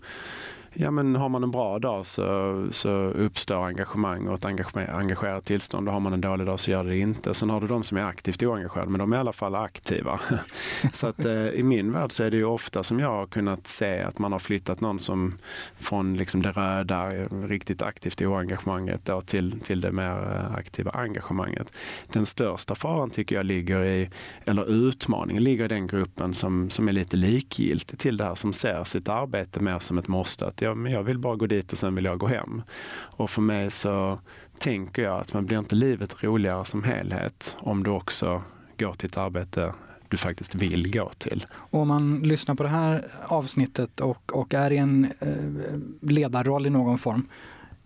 Ja, 0.74 0.92
men 0.92 1.16
har 1.16 1.30
man 1.30 1.44
en 1.44 1.52
bra 1.52 1.80
dag 1.80 2.06
så, 2.06 2.68
så 2.72 2.90
uppstår 2.90 3.66
engagemang 3.66 4.28
och 4.28 4.34
ett 4.34 4.46
engagerat 4.76 5.46
tillstånd. 5.46 5.88
Och 5.88 5.94
har 5.94 6.00
man 6.00 6.14
en 6.14 6.22
dålig 6.22 6.48
dag 6.48 6.60
så 6.60 6.72
gör 6.72 6.84
det 6.84 6.98
inte. 6.98 7.34
Sen 7.34 7.50
har 7.50 7.62
du 7.62 7.68
de 7.68 7.84
som 7.84 7.98
är 7.98 8.04
aktivt 8.04 8.44
oengagerade, 8.44 8.92
men 8.92 9.00
de 9.00 9.14
är 9.14 9.18
i 9.18 9.20
alla 9.20 9.34
fall 9.34 9.56
aktiva. 9.56 10.20
så 10.94 11.08
att 11.08 11.26
eh, 11.26 11.48
i 11.48 11.64
min 11.64 11.92
värld 11.92 12.12
så 12.12 12.24
är 12.24 12.32
det 12.32 12.38
ju 12.38 12.46
ofta 12.46 12.84
som 12.84 13.00
jag 13.00 13.10
har 13.10 13.28
kunnat 13.28 13.68
se 13.68 14.02
att 14.02 14.20
man 14.20 14.32
har 14.32 14.40
flyttat 14.40 14.82
någon 14.82 15.00
som 15.00 15.38
från 15.80 16.18
liksom 16.18 16.42
det 16.42 16.52
röda, 16.52 17.10
riktigt 17.48 17.82
aktivt 17.82 18.22
oengagemanget 18.22 19.06
då, 19.06 19.22
till, 19.22 19.60
till 19.60 19.82
det 19.82 19.92
mer 19.92 20.34
eh, 20.36 20.56
aktiva 20.56 20.92
engagemanget. 20.92 21.74
Den 22.12 22.26
största 22.26 22.76
faran 22.76 23.10
tycker 23.10 23.36
jag 23.36 23.46
ligger 23.46 23.84
i, 23.84 24.10
eller 24.46 24.72
utmaningen 24.72 25.44
ligger 25.44 25.66
i 25.66 25.68
den 25.68 25.88
gruppen 25.88 26.34
som, 26.34 26.70
som 26.70 26.88
är 26.88 26.92
lite 26.92 27.18
likgiltig 27.18 28.00
till 28.00 28.18
det 28.18 28.24
här, 28.24 28.36
som 28.36 28.54
ser 28.54 28.84
sitt 28.84 29.10
arbete 29.10 29.60
mer 29.60 29.80
som 29.80 29.98
ett 29.98 30.08
måste. 30.08 30.48
Att 30.48 30.62
jag, 30.68 30.90
jag 30.90 31.04
vill 31.04 31.20
bara 31.20 31.36
gå 31.36 31.48
dit 31.48 31.72
och 31.72 31.78
sen 31.78 31.96
vill 31.96 32.06
jag 32.06 32.18
gå 32.18 32.28
hem. 32.28 32.62
Och 32.92 33.30
för 33.30 33.42
mig 33.42 33.72
så 33.72 34.20
tänker 34.60 35.02
jag 35.02 35.22
att 35.22 35.34
man 35.34 35.46
blir 35.46 35.60
inte 35.60 35.76
livet 35.76 36.24
roligare 36.24 36.66
som 36.66 36.84
helhet 36.84 37.56
om 37.60 37.84
du 37.84 37.92
också 37.92 38.42
går 38.78 38.94
till 38.94 39.10
ett 39.10 39.18
arbete 39.18 39.74
du 40.08 40.18
faktiskt 40.18 40.56
vill 40.56 40.94
gå 40.94 41.12
till. 41.18 41.46
Och 41.52 41.80
om 41.80 41.88
man 41.88 42.20
lyssnar 42.20 42.56
på 42.56 42.64
det 42.64 42.70
här 42.70 43.08
avsnittet 43.24 44.00
och, 44.00 44.32
och 44.34 44.54
är 44.54 44.72
i 44.72 44.78
en 44.78 45.08
eh, 45.20 46.10
ledarroll 46.10 46.68
i 46.68 46.70
någon 46.70 46.98
form, 46.98 47.28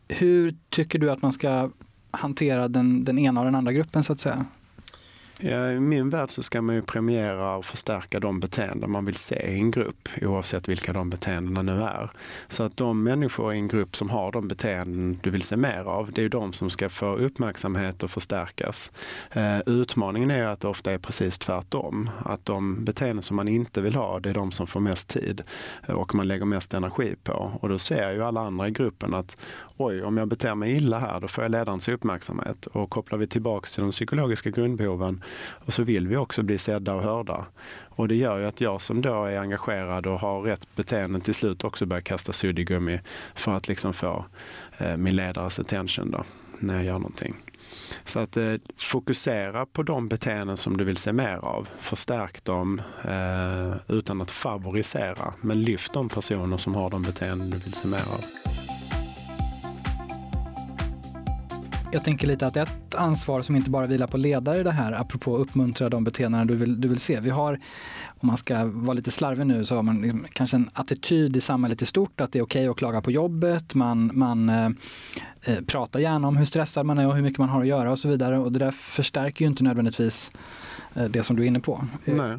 hur 0.08 0.56
tycker 0.70 1.00
du 1.00 1.12
att 1.12 1.22
man 1.22 1.32
ska 1.32 1.70
hantera 2.12 2.68
den, 2.68 3.04
den 3.04 3.20
ena 3.20 3.40
och 3.40 3.46
den 3.46 3.56
andra 3.56 3.72
gruppen 3.72 4.04
så 4.04 4.14
att 4.14 4.20
säga? 4.20 4.46
Ja, 5.44 5.72
I 5.72 5.80
min 5.80 6.10
värld 6.10 6.32
så 6.32 6.44
ska 6.44 6.62
man 6.62 6.76
ju 6.76 6.82
premiera 6.82 7.56
och 7.56 7.66
förstärka 7.66 8.20
de 8.20 8.40
beteenden 8.40 8.92
man 8.92 9.06
vill 9.06 9.16
se 9.16 9.36
i 9.36 9.56
en 9.56 9.72
grupp 9.72 10.10
oavsett 10.22 10.70
vilka 10.70 10.94
de 10.94 11.10
beteendena 11.10 11.62
nu 11.62 11.82
är. 11.82 12.12
Så 12.48 12.64
att 12.64 12.78
de 12.78 13.04
människor 13.04 13.54
i 13.54 13.58
en 13.58 13.68
grupp 13.68 13.96
som 13.96 14.10
har 14.10 14.32
de 14.32 14.48
beteenden 14.48 15.20
du 15.24 15.30
vill 15.30 15.42
se 15.42 15.58
mer 15.58 15.84
av, 15.84 16.12
det 16.12 16.22
är 16.22 16.24
ju 16.24 16.30
de 16.30 16.54
som 16.54 16.70
ska 16.70 16.90
få 16.90 17.16
uppmärksamhet 17.16 18.04
och 18.04 18.12
förstärkas. 18.12 18.92
Eh, 19.32 19.60
utmaningen 19.66 20.32
är 20.32 20.46
att 20.46 20.60
det 20.60 20.68
ofta 20.68 20.92
är 20.92 20.98
precis 20.98 21.38
tvärtom. 21.38 22.10
Att 22.26 22.46
de 22.46 22.86
beteenden 22.86 23.24
som 23.24 23.36
man 23.36 23.48
inte 23.48 23.82
vill 23.82 23.96
ha, 23.96 24.20
det 24.20 24.30
är 24.30 24.34
de 24.34 24.52
som 24.52 24.68
får 24.68 24.80
mest 24.80 25.10
tid 25.10 25.42
och 25.88 26.16
man 26.16 26.28
lägger 26.28 26.46
mest 26.46 26.74
energi 26.74 27.16
på. 27.24 27.52
Och 27.62 27.70
då 27.70 27.80
ser 27.80 28.12
ju 28.12 28.24
alla 28.24 28.42
andra 28.42 28.68
i 28.68 28.72
gruppen 28.72 29.14
att 29.14 29.38
oj, 29.78 30.04
om 30.04 30.18
jag 30.18 30.28
beter 30.28 30.56
mig 30.56 30.76
illa 30.76 31.00
här, 31.00 31.20
då 31.20 31.28
får 31.28 31.44
jag 31.44 31.52
ledarens 31.52 31.90
uppmärksamhet. 31.90 32.66
Och 32.66 32.90
kopplar 32.90 33.20
vi 33.20 33.28
tillbaks 33.28 33.74
till 33.74 33.82
de 33.82 33.92
psykologiska 33.92 34.50
grundbehoven 34.50 35.24
och 35.40 35.74
så 35.74 35.84
vill 35.84 36.08
vi 36.08 36.18
också 36.18 36.44
bli 36.44 36.58
sedda 36.58 36.94
och 36.94 37.04
hörda. 37.04 37.46
Och 37.90 38.08
det 38.08 38.16
gör 38.16 38.38
ju 38.38 38.46
att 38.46 38.62
jag 38.62 38.82
som 38.82 39.02
då 39.02 39.26
är 39.26 39.38
engagerad 39.38 40.08
och 40.08 40.20
har 40.20 40.42
rätt 40.42 40.76
beteende 40.76 41.20
till 41.20 41.34
slut 41.34 41.64
också 41.64 41.86
börjar 41.86 42.02
kasta 42.02 42.34
suddgummi 42.34 43.00
för 43.36 43.54
att 43.54 43.68
liksom 43.68 43.94
få 43.94 44.26
eh, 44.78 44.98
min 44.98 45.16
ledares 45.16 45.60
attention 45.60 46.12
då, 46.12 46.24
när 46.60 46.76
jag 46.76 46.84
gör 46.84 47.00
någonting. 47.00 47.36
Så 48.04 48.20
att 48.20 48.38
eh, 48.38 48.54
fokusera 48.78 49.66
på 49.66 49.84
de 49.84 50.08
beteenden 50.08 50.58
som 50.58 50.78
du 50.78 50.84
vill 50.84 50.98
se 50.98 51.14
mer 51.14 51.38
av. 51.38 51.70
Förstärk 51.80 52.44
dem 52.44 52.82
eh, 53.04 53.96
utan 53.98 54.22
att 54.22 54.32
favorisera. 54.32 55.34
Men 55.42 55.62
lyft 55.62 55.94
de 55.94 56.10
personer 56.10 56.58
som 56.58 56.76
har 56.76 56.90
de 56.90 57.02
beteenden 57.02 57.50
du 57.50 57.58
vill 57.58 57.74
se 57.74 57.88
mer 57.88 57.98
av. 58.14 58.26
Jag 61.94 62.04
tänker 62.04 62.28
lite 62.28 62.48
att 62.48 62.58
ett 62.58 62.96
ansvar 62.96 63.42
som 63.42 63.56
inte 63.56 63.70
bara 63.70 63.86
vilar 63.86 64.08
på 64.08 64.18
ledare 64.18 64.60
i 64.60 64.64
det 64.64 64.72
här, 64.72 64.92
apropå 64.92 65.36
att 65.36 65.42
uppmuntra 65.42 65.90
de 65.90 66.04
beteenden 66.04 66.48
du 66.48 66.56
vill, 66.56 66.82
du 66.82 66.88
vill 66.88 67.00
se. 67.00 67.20
Vi 67.20 67.30
har, 67.30 67.60
om 68.20 68.28
man 68.28 68.38
ska 68.38 68.66
vara 68.66 68.94
lite 68.94 69.12
slarvig 69.12 69.48
nu, 69.48 69.66
så 69.66 69.76
har 69.76 69.84
man 69.84 70.02
liksom 70.02 70.26
kanske 70.34 70.58
en 70.58 70.70
attityd 70.74 71.38
i 71.38 71.42
samhället 71.42 71.82
i 71.82 71.86
stort 71.86 72.22
att 72.22 72.32
det 72.32 72.40
är 72.40 72.44
okej 72.44 72.62
okay 72.62 72.72
att 72.72 72.78
klaga 72.78 73.02
på 73.02 73.12
jobbet. 73.12 73.76
Man, 73.76 74.12
man 74.14 74.50
eh, 74.50 74.70
eh, 75.46 75.62
pratar 75.68 76.00
gärna 76.00 76.28
om 76.28 76.38
hur 76.38 76.46
stressad 76.46 76.86
man 76.86 77.00
är 77.00 77.08
och 77.08 77.16
hur 77.16 77.22
mycket 77.22 77.40
man 77.40 77.50
har 77.50 77.62
att 77.62 77.68
göra 77.68 77.92
och 77.92 78.00
så 78.00 78.08
vidare. 78.08 78.38
Och 78.38 78.52
det 78.52 78.60
där 78.60 78.72
förstärker 78.72 79.46
ju 79.46 79.48
inte 79.48 79.64
nödvändigtvis 79.64 80.32
eh, 80.94 81.04
det 81.06 81.24
som 81.24 81.36
du 81.36 81.44
är 81.44 81.48
inne 81.48 81.60
på. 81.60 81.86
Eh, 82.06 82.16
Nej. 82.16 82.38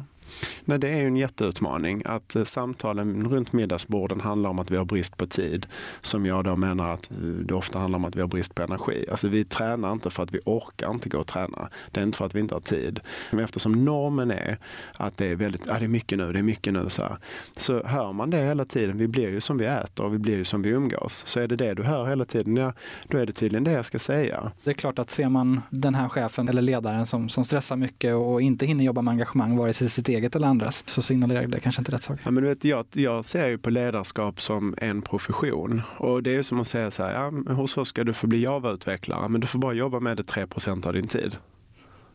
Nej, 0.65 0.79
det 0.79 0.89
är 0.89 0.97
ju 0.97 1.07
en 1.07 1.15
jätteutmaning 1.15 2.01
att 2.05 2.35
eh, 2.35 2.43
samtalen 2.43 3.29
runt 3.29 3.53
middagsborden 3.53 4.21
handlar 4.21 4.49
om 4.49 4.59
att 4.59 4.71
vi 4.71 4.77
har 4.77 4.85
brist 4.85 5.17
på 5.17 5.27
tid. 5.27 5.65
Som 6.01 6.25
jag 6.25 6.43
då 6.43 6.55
menar 6.55 6.93
att 6.93 7.11
eh, 7.11 7.17
det 7.17 7.53
ofta 7.53 7.79
handlar 7.79 7.97
om 7.97 8.05
att 8.05 8.15
vi 8.15 8.21
har 8.21 8.27
brist 8.27 8.55
på 8.55 8.61
energi. 8.61 9.05
Alltså 9.11 9.27
vi 9.27 9.45
tränar 9.45 9.91
inte 9.91 10.09
för 10.09 10.23
att 10.23 10.31
vi 10.33 10.39
orkar 10.45 10.91
inte 10.91 11.09
gå 11.09 11.19
och 11.19 11.27
träna. 11.27 11.69
Det 11.91 11.99
är 11.99 12.03
inte 12.03 12.17
för 12.17 12.25
att 12.25 12.35
vi 12.35 12.39
inte 12.39 12.55
har 12.55 12.61
tid. 12.61 12.99
Men 13.31 13.39
eftersom 13.39 13.85
normen 13.85 14.31
är 14.31 14.57
att 14.93 15.17
det 15.17 15.25
är 15.25 15.35
väldigt, 15.35 15.67
ja, 15.67 15.79
det 15.79 15.85
är 15.85 15.89
mycket 15.89 16.17
nu, 16.17 16.31
det 16.33 16.39
är 16.39 16.43
mycket 16.43 16.73
nu. 16.73 16.89
Så, 16.89 17.01
här, 17.01 17.17
så 17.57 17.83
hör 17.83 18.13
man 18.13 18.29
det 18.29 18.37
hela 18.37 18.65
tiden. 18.65 18.97
Vi 18.97 19.07
blir 19.07 19.29
ju 19.29 19.41
som 19.41 19.57
vi 19.57 19.65
äter 19.65 20.05
och 20.05 20.13
vi 20.13 20.17
blir 20.17 20.35
ju 20.35 20.43
som 20.43 20.61
vi 20.61 20.69
umgås. 20.69 21.23
Så 21.27 21.39
är 21.39 21.47
det 21.47 21.55
det 21.55 21.73
du 21.73 21.83
hör 21.83 22.05
hela 22.05 22.25
tiden, 22.25 22.57
ja, 22.57 22.73
då 23.07 23.17
är 23.17 23.25
det 23.25 23.31
tydligen 23.31 23.63
det 23.63 23.71
jag 23.71 23.85
ska 23.85 23.99
säga. 23.99 24.51
Det 24.63 24.69
är 24.69 24.73
klart 24.73 24.99
att 24.99 25.09
ser 25.09 25.29
man 25.29 25.61
den 25.69 25.95
här 25.95 26.09
chefen 26.09 26.49
eller 26.49 26.61
ledaren 26.61 27.05
som, 27.05 27.29
som 27.29 27.45
stressar 27.45 27.75
mycket 27.75 28.15
och 28.15 28.41
inte 28.41 28.65
hinner 28.65 28.83
jobba 28.83 29.01
med 29.01 29.11
engagemang, 29.11 29.57
vare 29.57 29.73
sig 29.73 29.89
sitt 29.89 30.09
eget 30.09 30.22
eller 30.35 30.47
andras, 30.47 30.83
så 30.85 31.01
signalerar 31.01 31.47
det 31.47 31.59
kanske 31.59 31.81
inte 31.81 31.91
rätt 31.91 32.03
sak. 32.03 32.19
Ja, 32.25 32.31
men 32.31 32.43
du 32.43 32.49
vet, 32.49 32.63
jag, 32.63 32.85
jag 32.91 33.25
ser 33.25 33.47
ju 33.47 33.57
på 33.57 33.69
ledarskap 33.69 34.41
som 34.41 34.75
en 34.77 35.01
profession. 35.01 35.81
Och 35.97 36.23
det 36.23 36.35
är 36.35 36.43
som 36.43 36.59
att 36.59 36.67
säga 36.67 36.91
så 36.91 37.03
här, 37.03 37.13
ja, 37.13 37.53
hos 37.53 37.77
oss 37.77 37.87
ska 37.87 38.03
du 38.03 38.13
få 38.13 38.27
bli 38.27 38.43
Java-utvecklare, 38.43 39.29
men 39.29 39.41
du 39.41 39.47
får 39.47 39.59
bara 39.59 39.73
jobba 39.73 39.99
med 39.99 40.17
det 40.17 40.23
3% 40.23 40.87
av 40.87 40.93
din 40.93 41.07
tid. 41.07 41.37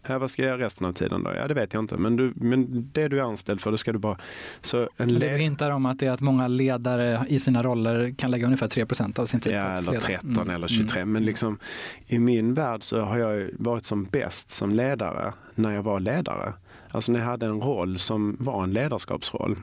Ja, 0.06 0.18
vad 0.18 0.30
ska 0.30 0.42
jag 0.42 0.48
göra 0.48 0.66
resten 0.66 0.86
av 0.86 0.92
tiden 0.92 1.22
då? 1.22 1.30
Ja, 1.36 1.48
det 1.48 1.54
vet 1.54 1.74
jag 1.74 1.82
inte. 1.82 1.96
Men, 1.96 2.16
du, 2.16 2.32
men 2.36 2.90
det 2.92 3.08
du 3.08 3.18
är 3.18 3.22
anställd 3.22 3.60
för, 3.60 3.70
det 3.70 3.78
ska 3.78 3.92
du 3.92 3.98
bara... 3.98 4.18
Så 4.60 4.88
en 4.96 5.18
det 5.18 5.38
hintar 5.38 5.70
om 5.70 5.86
att 5.86 5.98
det 5.98 6.06
är 6.06 6.10
att 6.10 6.20
många 6.20 6.48
ledare 6.48 7.24
i 7.28 7.38
sina 7.38 7.62
roller 7.62 8.14
kan 8.18 8.30
lägga 8.30 8.46
ungefär 8.46 8.66
3% 8.68 9.20
av 9.20 9.26
sin 9.26 9.40
tid 9.40 9.52
ja, 9.52 9.64
på 9.84 9.90
eller 9.90 10.00
13 10.00 10.30
mm. 10.30 10.50
eller 10.50 10.68
23. 10.68 11.00
Mm. 11.00 11.12
Men 11.12 11.24
liksom, 11.24 11.58
i 12.06 12.18
min 12.18 12.54
värld 12.54 12.82
så 12.82 13.00
har 13.00 13.18
jag 13.18 13.50
varit 13.58 13.84
som 13.84 14.04
bäst 14.04 14.50
som 14.50 14.74
ledare 14.74 15.32
när 15.54 15.74
jag 15.74 15.82
var 15.82 16.00
ledare. 16.00 16.52
Alltså 16.90 17.12
när 17.12 17.18
jag 17.18 17.27
hade 17.27 17.46
en 17.46 17.61
roll 17.61 17.98
som 17.98 18.37
var 18.40 18.62
en 18.62 18.72
ledarskapsroll. 18.72 19.57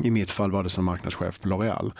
I 0.00 0.10
mitt 0.10 0.30
fall 0.30 0.50
var 0.50 0.62
det 0.62 0.70
som 0.70 0.84
marknadschef 0.84 1.40
på 1.40 1.48
L'Oreal. 1.48 1.92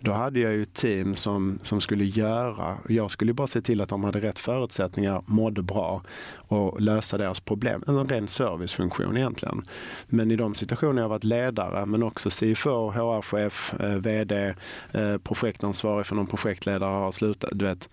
Då 0.00 0.12
hade 0.12 0.40
jag 0.40 0.52
ju 0.52 0.62
ett 0.62 0.74
team 0.74 1.14
som, 1.14 1.58
som 1.62 1.80
skulle 1.80 2.04
göra, 2.04 2.78
jag 2.88 3.10
skulle 3.10 3.32
bara 3.32 3.46
se 3.46 3.60
till 3.60 3.80
att 3.80 3.88
de 3.88 4.04
hade 4.04 4.20
rätt 4.20 4.38
förutsättningar, 4.38 5.22
mådde 5.26 5.62
bra 5.62 6.02
och 6.34 6.80
lösa 6.80 7.18
deras 7.18 7.40
problem. 7.40 7.84
En 7.86 8.08
ren 8.08 8.28
servicefunktion 8.28 9.16
egentligen. 9.16 9.62
Men 10.06 10.30
i 10.30 10.36
de 10.36 10.54
situationer 10.54 11.02
jag 11.02 11.08
varit 11.08 11.24
ledare, 11.24 11.86
men 11.86 12.02
också 12.02 12.30
CFO, 12.30 12.90
HR-chef, 12.90 13.74
eh, 13.80 13.94
VD, 13.94 14.54
eh, 14.92 15.18
projektansvarig 15.18 16.06
för 16.06 16.16
någon 16.16 16.26
projektledare 16.26 16.90
har 16.90 17.12
slutat. 17.12 17.50
Du 17.52 17.64
vet, 17.64 17.88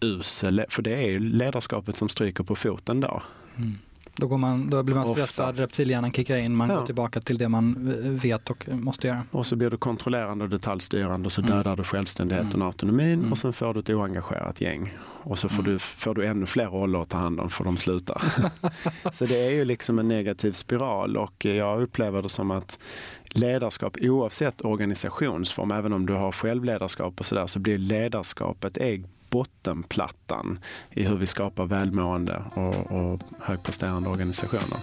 usel, 0.00 0.64
för 0.68 0.82
det 0.82 0.94
är 0.94 1.08
ju 1.08 1.18
ledarskapet 1.18 1.96
som 1.96 2.08
stryker 2.08 2.44
på 2.44 2.56
foten 2.56 3.00
då. 3.00 3.22
Mm. 3.56 3.78
Då, 4.16 4.26
går 4.26 4.38
man, 4.38 4.70
då 4.70 4.82
blir 4.82 4.94
man 4.94 5.06
stressad, 5.06 5.58
reptilhjärnan 5.58 6.12
kickar 6.12 6.36
in, 6.36 6.56
man 6.56 6.68
ja. 6.68 6.78
går 6.78 6.86
tillbaka 6.86 7.20
till 7.20 7.38
det 7.38 7.48
man 7.48 7.76
vet 8.22 8.50
och 8.50 8.68
måste 8.68 9.06
göra. 9.06 9.22
Och 9.30 9.46
så 9.46 9.56
blir 9.56 9.70
du 9.70 9.76
kontrollerande 9.76 10.44
och 10.44 10.50
detaljstyrande 10.50 11.26
och 11.26 11.32
så 11.32 11.40
mm. 11.40 11.56
dödar 11.56 11.76
du 11.76 11.84
självständigheten 11.84 12.50
mm. 12.50 12.62
och 12.62 12.66
autonomin 12.66 13.18
mm. 13.18 13.32
och 13.32 13.38
sen 13.38 13.52
får 13.52 13.74
du 13.74 13.80
ett 13.80 13.90
oengagerat 13.90 14.60
gäng. 14.60 14.94
Och 15.22 15.38
så 15.38 15.48
får, 15.48 15.62
mm. 15.62 15.72
du, 15.72 15.78
får 15.78 16.14
du 16.14 16.26
ännu 16.26 16.46
fler 16.46 16.66
roller 16.66 17.02
att 17.02 17.08
ta 17.08 17.18
hand 17.18 17.40
om 17.40 17.50
för 17.50 17.64
de 17.64 17.76
slutar. 17.76 18.22
så 19.12 19.26
det 19.26 19.46
är 19.46 19.50
ju 19.50 19.64
liksom 19.64 19.98
en 19.98 20.08
negativ 20.08 20.52
spiral 20.52 21.16
och 21.16 21.44
jag 21.44 21.82
upplever 21.82 22.22
det 22.22 22.28
som 22.28 22.50
att 22.50 22.78
ledarskap 23.34 23.96
oavsett 24.00 24.64
organisationsform, 24.64 25.70
även 25.70 25.92
om 25.92 26.06
du 26.06 26.12
har 26.12 26.32
självledarskap 26.32 27.20
och 27.20 27.26
sådär, 27.26 27.46
så 27.46 27.58
blir 27.58 27.78
ledarskapet 27.78 28.76
är 28.76 29.04
bottenplattan 29.32 30.58
i 30.90 31.02
hur 31.06 31.16
vi 31.16 31.26
skapar 31.26 31.66
välmående 31.66 32.42
och, 32.56 32.92
och 32.92 33.20
högpresterande 33.40 34.08
organisationer. 34.08 34.78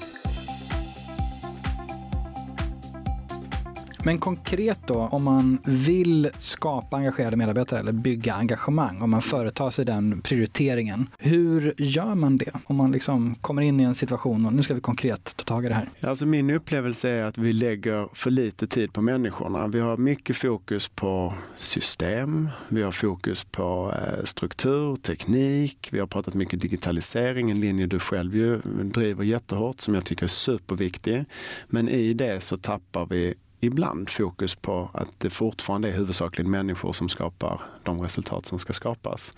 Men 4.09 4.19
konkret 4.19 4.79
då, 4.87 4.95
om 4.95 5.23
man 5.23 5.57
vill 5.65 6.29
skapa 6.37 6.97
engagerade 6.97 7.37
medarbetare 7.37 7.79
eller 7.79 7.91
bygga 7.91 8.33
engagemang, 8.33 9.01
om 9.01 9.09
man 9.09 9.21
företar 9.21 9.69
sig 9.69 9.85
den 9.85 10.21
prioriteringen, 10.21 11.07
hur 11.19 11.73
gör 11.77 12.15
man 12.15 12.37
det? 12.37 12.51
Om 12.63 12.75
man 12.75 12.91
liksom 12.91 13.35
kommer 13.35 13.61
in 13.61 13.79
i 13.79 13.83
en 13.83 13.95
situation 13.95 14.45
och 14.45 14.53
nu 14.53 14.63
ska 14.63 14.73
vi 14.73 14.81
konkret 14.81 15.37
ta 15.37 15.43
tag 15.43 15.65
i 15.65 15.69
det 15.69 15.75
här. 15.75 15.89
Alltså 16.01 16.25
min 16.25 16.49
upplevelse 16.49 17.09
är 17.09 17.23
att 17.23 17.37
vi 17.37 17.53
lägger 17.53 18.09
för 18.13 18.31
lite 18.31 18.67
tid 18.67 18.93
på 18.93 19.01
människorna. 19.01 19.67
Vi 19.67 19.79
har 19.79 19.97
mycket 19.97 20.37
fokus 20.37 20.87
på 20.87 21.33
system, 21.57 22.49
vi 22.67 22.83
har 22.83 22.91
fokus 22.91 23.43
på 23.43 23.93
eh, 23.95 24.23
struktur, 24.23 24.95
teknik, 24.95 25.89
vi 25.91 25.99
har 25.99 26.07
pratat 26.07 26.33
mycket 26.33 26.61
digitalisering, 26.61 27.51
en 27.51 27.59
linje 27.59 27.87
du 27.87 27.99
själv 27.99 28.35
ju 28.35 28.61
driver 28.83 29.23
jättehårt 29.23 29.81
som 29.81 29.93
jag 29.93 30.05
tycker 30.05 30.23
är 30.23 30.27
superviktig. 30.27 31.25
Men 31.67 31.89
i 31.89 32.13
det 32.13 32.43
så 32.43 32.57
tappar 32.57 33.05
vi 33.05 33.33
ibland 33.59 34.09
fokus 34.09 34.55
på 34.55 34.89
att 34.93 35.19
det 35.19 35.29
fortfarande 35.29 35.87
är 35.87 35.91
huvudsakligen 35.91 36.51
människor 36.51 36.93
som 36.93 37.09
skapar 37.09 37.61
de 37.83 38.01
resultat 38.01 38.45
som 38.45 38.59
ska 38.59 38.73
skapas. 38.73 39.33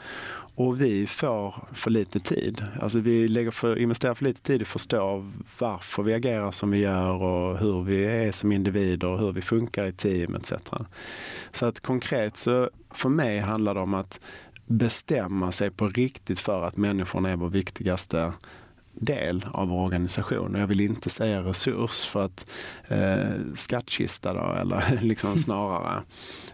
Och 0.55 0.81
vi 0.81 1.07
får 1.07 1.67
för 1.73 1.91
lite 1.91 2.19
tid. 2.19 2.65
Alltså 2.81 2.99
vi 2.99 3.27
lägger 3.27 3.51
för, 3.51 3.77
investerar 3.79 4.13
för 4.13 4.23
lite 4.23 4.41
tid 4.41 4.61
i 4.61 4.63
att 4.63 4.67
förstå 4.67 5.31
varför 5.59 6.03
vi 6.03 6.13
agerar 6.13 6.51
som 6.51 6.71
vi 6.71 6.77
gör 6.77 7.23
och 7.23 7.57
hur 7.57 7.83
vi 7.83 8.05
är 8.05 8.31
som 8.31 8.51
individer 8.51 9.07
och 9.07 9.19
hur 9.19 9.31
vi 9.31 9.41
funkar 9.41 9.85
i 9.85 9.91
team 9.91 10.35
etc. 10.35 10.53
Så 11.51 11.65
att 11.65 11.79
konkret 11.79 12.37
så 12.37 12.69
för 12.91 13.09
mig 13.09 13.39
handlar 13.39 13.73
det 13.73 13.81
om 13.81 13.93
att 13.93 14.19
bestämma 14.65 15.51
sig 15.51 15.71
på 15.71 15.87
riktigt 15.87 16.39
för 16.39 16.63
att 16.63 16.77
människorna 16.77 17.29
är 17.29 17.35
vår 17.35 17.49
viktigaste 17.49 18.31
del 19.01 19.45
av 19.51 19.67
vår 19.67 19.83
organisation. 19.85 20.55
Och 20.55 20.61
jag 20.61 20.67
vill 20.67 20.81
inte 20.81 21.09
säga 21.09 21.41
resurs 21.41 22.05
för 22.05 22.25
att 22.25 22.45
eh, 22.87 23.55
skattkista 23.55 24.33
då, 24.33 24.53
eller 24.61 24.99
liksom 25.01 25.37
snarare. 25.37 26.03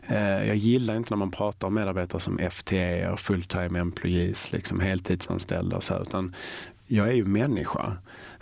Eh, 0.08 0.48
jag 0.48 0.56
gillar 0.56 0.96
inte 0.96 1.14
när 1.14 1.18
man 1.18 1.32
pratar 1.32 1.68
om 1.68 1.74
medarbetare 1.74 2.20
som 2.20 2.40
FTA 2.52 3.12
och 3.12 3.20
full 3.20 3.44
time 3.44 3.80
employees, 3.80 4.52
liksom 4.52 4.80
heltidsanställda 4.80 5.76
och 5.76 5.84
så, 5.84 6.02
utan 6.02 6.36
jag 6.88 7.08
är 7.08 7.14
ju 7.14 7.26
människa. 7.26 7.98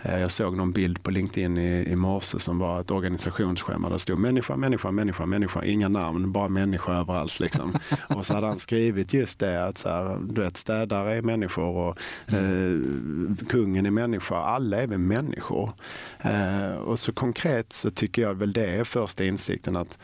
Eh, 0.05 0.19
jag 0.19 0.31
såg 0.31 0.57
någon 0.57 0.71
bild 0.71 1.03
på 1.03 1.11
LinkedIn 1.11 1.57
i, 1.57 1.91
i 1.91 1.95
morse 1.95 2.39
som 2.39 2.59
var 2.59 2.81
ett 2.81 2.91
organisationsschema 2.91 3.87
där 3.87 3.93
det 3.93 3.99
stod 3.99 4.19
människa, 4.19 4.55
människa, 4.55 4.91
människa, 4.91 5.25
människa, 5.25 5.63
inga 5.63 5.87
namn, 5.87 6.31
bara 6.31 6.49
människa 6.49 6.93
överallt. 6.93 7.39
Liksom. 7.39 7.73
och 8.09 8.25
så 8.25 8.33
hade 8.33 8.47
han 8.47 8.59
skrivit 8.59 9.13
just 9.13 9.39
det 9.39 9.67
att 9.67 9.77
så 9.77 9.89
här, 9.89 10.19
du 10.29 10.41
vet, 10.41 10.57
städare 10.57 11.15
är 11.15 11.21
människor 11.21 11.65
och 11.65 11.97
eh, 12.33 12.79
kungen 13.49 13.85
är 13.85 13.91
människa, 13.91 14.35
alla 14.35 14.81
är 14.81 14.87
väl 14.87 14.99
människor. 14.99 15.71
Eh, 16.19 16.75
och 16.75 16.99
så 16.99 17.13
konkret 17.13 17.73
så 17.73 17.91
tycker 17.91 18.21
jag 18.21 18.33
väl 18.33 18.53
det 18.53 18.65
är 18.65 18.83
första 18.83 19.23
insikten 19.23 19.75
att 19.75 19.99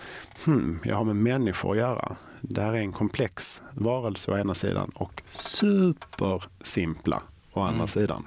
hmm, 0.46 0.80
jag 0.84 0.96
har 0.96 1.04
med 1.04 1.16
människor 1.16 1.72
att 1.72 1.78
göra. 1.78 2.16
Det 2.42 2.62
här 2.62 2.74
är 2.74 2.78
en 2.78 2.92
komplex 2.92 3.62
varelse 3.74 4.32
å 4.32 4.38
ena 4.38 4.54
sidan 4.54 4.92
och 4.96 5.22
supersimpla 5.26 7.22
å 7.54 7.62
andra 7.62 7.76
mm. 7.76 7.88
sidan. 7.88 8.24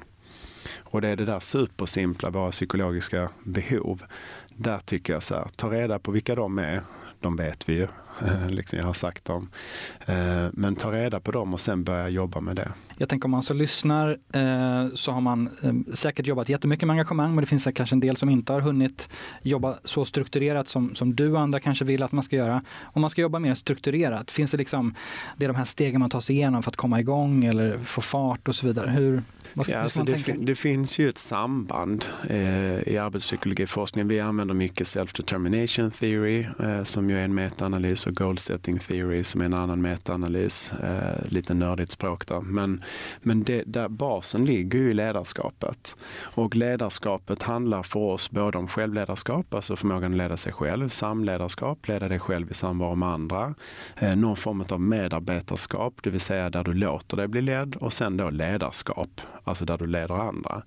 Och 0.95 1.01
det 1.01 1.09
är 1.09 1.17
det 1.17 1.25
där 1.25 1.41
supersimpla, 1.41 2.31
våra 2.31 2.51
psykologiska 2.51 3.29
behov. 3.45 4.03
Där 4.57 4.79
tycker 4.79 5.13
jag 5.13 5.23
så 5.23 5.35
här, 5.35 5.49
ta 5.57 5.71
reda 5.71 5.99
på 5.99 6.11
vilka 6.11 6.35
de 6.35 6.59
är. 6.59 6.83
De 7.21 7.37
vet 7.37 7.69
vi 7.69 7.75
ju, 7.75 7.87
liksom 8.49 8.79
jag 8.79 8.87
har 8.87 8.93
sagt 8.93 9.25
dem. 9.25 9.51
Eh, 10.07 10.47
men 10.53 10.77
ta 10.77 10.93
reda 10.93 11.21
på 11.21 11.33
dem 11.33 11.55
och 11.55 11.61
sen 11.61 11.85
börja 11.85 12.09
jobba 12.09 12.41
med 12.41 12.57
det. 12.57 12.73
Jag 12.99 13.09
tänker 13.09 13.27
om 13.27 13.31
man 13.31 13.43
så 13.43 13.55
lyssnar 13.55 14.09
eh, 14.11 14.95
så 14.95 15.13
har 15.13 15.21
man 15.21 15.49
eh, 15.63 15.95
säkert 15.95 16.27
jobbat 16.27 16.49
jättemycket 16.49 16.87
med 16.87 16.95
engagemang 16.95 17.35
men 17.35 17.43
det 17.43 17.47
finns 17.47 17.69
kanske 17.75 17.95
en 17.95 18.01
del 18.01 18.17
som 18.17 18.29
inte 18.29 18.53
har 18.53 18.61
hunnit 18.61 19.09
jobba 19.43 19.75
så 19.85 20.05
strukturerat 20.05 20.69
som, 20.69 20.95
som 20.95 21.15
du 21.15 21.33
och 21.33 21.41
andra 21.41 21.61
kanske 21.61 21.85
vill 21.85 22.03
att 22.03 22.13
man 22.13 22.23
ska 22.23 22.37
göra. 22.37 22.63
Om 22.83 23.01
man 23.01 23.11
ska 23.11 23.23
jobba 23.23 23.39
mer 23.39 23.55
strukturerat, 23.55 24.31
finns 24.31 24.51
det 24.51 24.57
liksom 24.57 24.95
det 25.37 25.45
är 25.45 25.49
de 25.49 25.57
här 25.57 25.65
stegen 25.65 26.01
man 26.01 26.11
tar 26.11 26.21
sig 26.21 26.37
igenom 26.37 26.63
för 26.63 26.71
att 26.71 26.77
komma 26.77 27.01
igång 27.01 27.45
eller 27.45 27.79
få 27.79 28.01
fart 28.01 28.49
och 28.49 28.55
så 28.55 28.67
vidare? 28.67 28.91
Hur, 28.91 29.23
vad 29.55 29.69
ja, 29.69 29.79
alltså 29.79 30.03
det, 30.03 30.19
fin 30.19 30.45
det, 30.45 30.55
finns 30.55 30.99
ju 30.99 31.09
ett 31.09 31.19
samband 31.19 32.05
eh, 32.29 32.89
i 32.89 32.99
arbetspsykologiforskning. 32.99 34.09
Vi 34.09 34.21
använder 34.21 34.55
mycket 34.55 34.87
self-determination 34.87 35.91
theory 35.91 36.47
eh, 36.61 36.83
som 36.83 37.11
ju 37.11 37.19
är 37.19 37.25
en 37.25 37.35
metaanalys 37.35 38.07
och 38.07 38.15
goal 38.15 38.39
setting 38.39 38.79
theory 38.79 39.25
som 39.25 39.41
är 39.41 39.45
en 39.45 39.55
annan 39.55 39.83
metaanalys. 39.83 40.73
Eh, 40.73 41.29
lite 41.29 41.55
nördigt 41.55 41.91
språk 41.91 42.27
då. 42.27 42.41
Men, 42.41 42.84
men 43.23 43.43
det, 43.43 43.63
där 43.67 43.89
basen 43.89 44.45
ligger 44.45 44.79
ju 44.79 44.91
i 44.91 44.95
ledarskapet. 44.95 45.97
Och 46.21 46.57
ledarskapet 46.57 47.43
handlar 47.43 47.83
för 47.83 48.01
oss 48.01 48.31
både 48.31 48.59
om 48.59 48.69
självledarskap, 48.69 49.55
alltså 49.55 49.77
förmågan 49.77 50.13
att 50.13 50.19
leda 50.19 50.37
sig 50.37 50.53
själv, 50.53 50.89
samledarskap, 50.89 51.89
leda 51.89 52.09
dig 52.09 52.19
själv 52.19 52.51
i 52.51 52.55
samvaro 52.55 52.95
med 52.95 53.09
andra, 53.09 53.55
eh, 53.99 54.17
någon 54.17 54.37
form 54.37 54.65
av 54.71 54.81
medarbetarskap, 54.81 55.95
det 56.03 56.11
vill 56.11 56.21
säga 56.21 56.51
där 56.51 56.65
du 56.65 56.75
låter 56.75 57.17
dig 57.17 57.29
bli 57.29 57.43
ledd 57.43 57.77
och 57.77 57.93
sen 57.93 58.17
då 58.17 58.31
ledarskap, 58.31 59.21
alltså 59.45 59.65
där 59.65 59.79
du 59.79 59.87
leder 59.87 60.15
andra. 60.15 60.63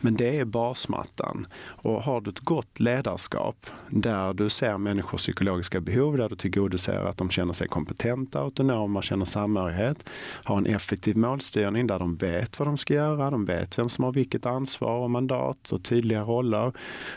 Men 0.00 0.14
det 0.14 0.38
är 0.38 0.44
basmattan. 0.44 1.46
Och 1.62 2.02
har 2.02 2.20
du 2.20 2.30
ett 2.30 2.40
gott 2.40 2.80
ledarskap 2.80 3.66
där 3.88 4.34
du 4.34 4.50
ser 4.50 4.78
människors 4.78 5.20
psykologiska 5.20 5.80
behov, 5.80 6.16
där 6.16 6.28
du 6.28 6.36
tillgodoser 6.36 7.04
att 7.04 7.16
de 7.16 7.30
känner 7.30 7.52
sig 7.52 7.68
kompetenta, 7.68 8.40
autonoma, 8.40 9.02
känner 9.02 9.24
samhörighet, 9.24 10.10
har 10.44 10.58
en 10.58 10.66
effektiv 10.66 11.16
målstyrning 11.16 11.59
där 11.60 11.98
de 11.98 12.16
vet 12.16 12.58
vad 12.58 12.68
de 12.68 12.76
ska 12.76 12.94
göra, 12.94 13.30
de 13.30 13.44
vet 13.44 13.78
vem 13.78 13.88
som 13.88 14.04
har 14.04 14.12
vilket 14.12 14.46
ansvar 14.46 14.98
och 14.98 15.10
mandat 15.10 15.72
och 15.72 15.82
tydliga 15.82 16.22
roller. 16.22 16.72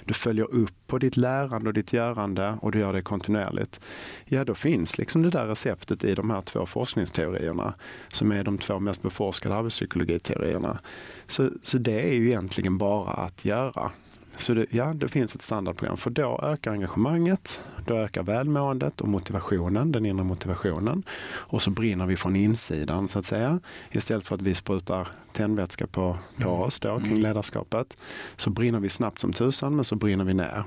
Du 0.05 0.13
följer 0.13 0.53
upp 0.53 0.73
på 0.87 0.97
ditt 0.97 1.17
lärande 1.17 1.69
och 1.69 1.73
ditt 1.73 1.93
görande 1.93 2.57
och 2.61 2.71
du 2.71 2.79
gör 2.79 2.93
det 2.93 3.01
kontinuerligt. 3.01 3.79
Ja, 4.25 4.43
då 4.43 4.55
finns 4.55 4.97
liksom 4.97 5.21
det 5.21 5.29
där 5.29 5.45
receptet 5.45 6.03
i 6.03 6.15
de 6.15 6.29
här 6.29 6.41
två 6.41 6.65
forskningsteorierna 6.65 7.73
som 8.07 8.31
är 8.31 8.43
de 8.43 8.57
två 8.57 8.79
mest 8.79 9.01
beforskade 9.01 9.55
arbetspsykologiteorierna. 9.55 10.79
Så, 11.27 11.49
så 11.63 11.77
det 11.77 12.09
är 12.09 12.13
ju 12.13 12.27
egentligen 12.27 12.77
bara 12.77 13.11
att 13.11 13.45
göra. 13.45 13.91
Så 14.37 14.53
det, 14.53 14.65
ja, 14.69 14.93
det 14.93 15.07
finns 15.07 15.35
ett 15.35 15.41
standardprogram 15.41 15.97
för 15.97 16.09
då 16.09 16.39
ökar 16.43 16.71
engagemanget, 16.71 17.59
då 17.85 17.97
ökar 17.97 18.23
välmåendet 18.23 19.01
och 19.01 19.07
motivationen, 19.07 19.91
den 19.91 20.05
inre 20.05 20.23
motivationen. 20.23 21.03
Och 21.23 21.61
så 21.61 21.69
brinner 21.69 22.05
vi 22.05 22.15
från 22.15 22.35
insidan 22.35 23.07
så 23.07 23.19
att 23.19 23.25
säga. 23.25 23.59
Istället 23.91 24.27
för 24.27 24.35
att 24.35 24.41
vi 24.41 24.55
sprutar 24.55 25.07
tändvätska 25.33 25.87
på, 25.87 26.17
på 26.37 26.49
mm. 26.49 26.61
oss 26.61 26.79
då, 26.79 26.99
kring 26.99 27.07
mm. 27.07 27.21
ledarskapet 27.21 27.97
så 28.37 28.49
brinner 28.49 28.79
vi 28.79 28.89
snabbt 28.89 29.19
som 29.19 29.33
tusan 29.33 29.75
men 29.75 29.85
så 29.85 29.95
brinner 29.95 30.23
vi 30.23 30.33
ner. 30.33 30.63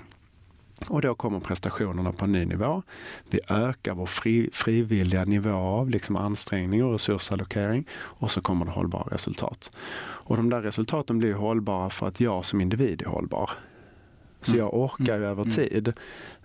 Och 0.89 1.03
då 1.03 1.15
kommer 1.15 1.41
prestationerna 1.41 2.13
på 2.13 2.25
en 2.25 2.33
ny 2.33 2.45
nivå. 2.45 2.83
Vi 3.31 3.41
ökar 3.49 3.95
vår 3.95 4.07
fri, 4.07 4.51
frivilliga 4.53 5.25
nivå 5.25 5.57
av 5.57 5.91
liksom 5.91 6.17
ansträngning 6.17 6.85
och 6.85 6.93
resursallokering 6.93 7.89
och 7.93 8.31
så 8.31 8.41
kommer 8.41 8.65
det 8.65 8.71
hållbara 8.71 9.15
resultat. 9.15 9.71
Och 9.99 10.37
de 10.37 10.51
där 10.51 10.63
resultaten 10.63 11.19
blir 11.19 11.35
hållbara 11.35 11.91
för 11.91 12.09
att 12.09 12.21
jag 12.21 12.45
som 12.45 12.61
individ 12.61 13.03
är 13.03 13.07
hållbar. 13.07 13.51
Så 14.43 14.53
mm. 14.53 14.65
jag 14.65 14.75
orkar 14.75 15.17
mm. 15.17 15.29
över 15.29 15.43
mm. 15.43 15.55
tid 15.55 15.93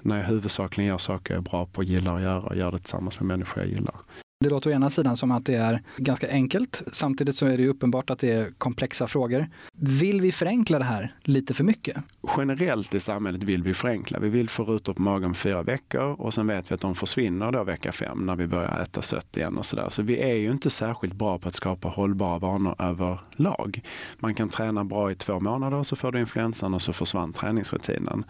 när 0.02 0.18
jag 0.18 0.26
huvudsakligen 0.26 0.90
gör 0.90 0.98
saker 0.98 1.34
jag 1.34 1.40
är 1.40 1.50
bra 1.50 1.66
på, 1.66 1.84
gillar 1.84 2.16
att 2.16 2.22
göra 2.22 2.42
och 2.42 2.56
gör 2.56 2.72
det 2.72 2.80
tillsammans 2.80 3.20
med 3.20 3.28
människor 3.28 3.64
jag 3.64 3.72
gillar. 3.72 3.96
Det 4.42 4.50
låter 4.50 4.70
å 4.70 4.74
ena 4.74 4.90
sidan 4.90 5.18
som 5.18 5.32
att 5.32 5.46
det 5.46 5.56
är 5.56 5.82
ganska 5.98 6.30
enkelt. 6.30 6.84
Samtidigt 6.92 7.36
så 7.36 7.46
är 7.46 7.58
det 7.58 7.68
uppenbart 7.68 8.10
att 8.10 8.20
det 8.20 8.32
är 8.32 8.52
komplexa 8.58 9.08
frågor. 9.08 9.48
Vill 9.74 10.22
vi 10.22 10.32
förenkla 10.32 10.80
det 10.80 10.86
här 10.86 11.14
lite 11.22 11.54
för 11.54 11.64
mycket? 11.64 11.98
Generellt 12.38 12.94
i 12.94 13.00
samhället 13.00 13.44
vill 13.44 13.64
vi 13.64 13.74
förenkla. 13.74 14.20
Vi 14.20 14.30
vill 14.30 14.50
få 14.50 14.64
rutor 14.64 14.94
på 14.94 15.02
magen 15.02 15.34
fyra 15.34 15.64
veckor 15.64 16.22
och 16.22 16.34
sen 16.34 16.48
vet 16.48 16.72
vi 16.72 16.76
att 16.76 16.82
de 16.82 16.96
försvinner 16.96 17.52
då 17.52 17.64
vecka 17.64 17.92
fem 17.92 18.26
när 18.26 18.36
vi 18.36 18.48
börjar 18.48 18.82
äta 18.82 19.02
sött 19.02 19.38
igen 19.38 19.58
och 19.58 19.66
sådär. 19.66 19.90
Så 19.90 20.02
vi 20.02 20.20
är 20.20 20.36
ju 20.36 20.52
inte 20.52 20.70
särskilt 20.70 21.14
bra 21.14 21.40
på 21.40 21.48
att 21.48 21.56
skapa 21.56 21.88
hållbara 21.88 22.40
vanor 22.40 22.76
överlag. 22.80 23.82
Man 24.20 24.36
kan 24.36 24.50
träna 24.50 24.84
bra 24.84 25.12
i 25.12 25.16
två 25.16 25.40
månader 25.40 25.78
och 25.78 25.88
så 25.88 25.96
får 25.96 26.12
du 26.12 26.20
influensan 26.20 26.74
och 26.74 26.82
så 26.82 26.94
försvann 26.94 27.34
träningsrutinen. 27.34 28.24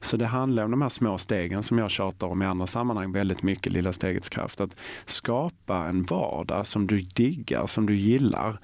Så 0.00 0.16
det 0.16 0.26
handlar 0.26 0.64
om 0.64 0.70
de 0.70 0.82
här 0.82 0.88
små 0.88 1.18
stegen 1.18 1.62
som 1.62 1.78
jag 1.78 1.90
tjatar 1.90 2.26
om 2.26 2.42
i 2.42 2.46
andra 2.46 2.66
sammanhang 2.66 3.12
väldigt 3.12 3.42
mycket, 3.42 3.72
lilla 3.72 3.92
stegets 3.92 4.28
kraft. 4.28 4.60
Att 4.60 4.76
skapa 5.06 5.45
skapa 5.46 5.88
en 5.88 6.04
vardag 6.04 6.66
som 6.66 6.86
du 6.86 7.00
diggar, 7.00 7.66
som 7.66 7.86
du 7.86 7.96
gillar 7.96 8.58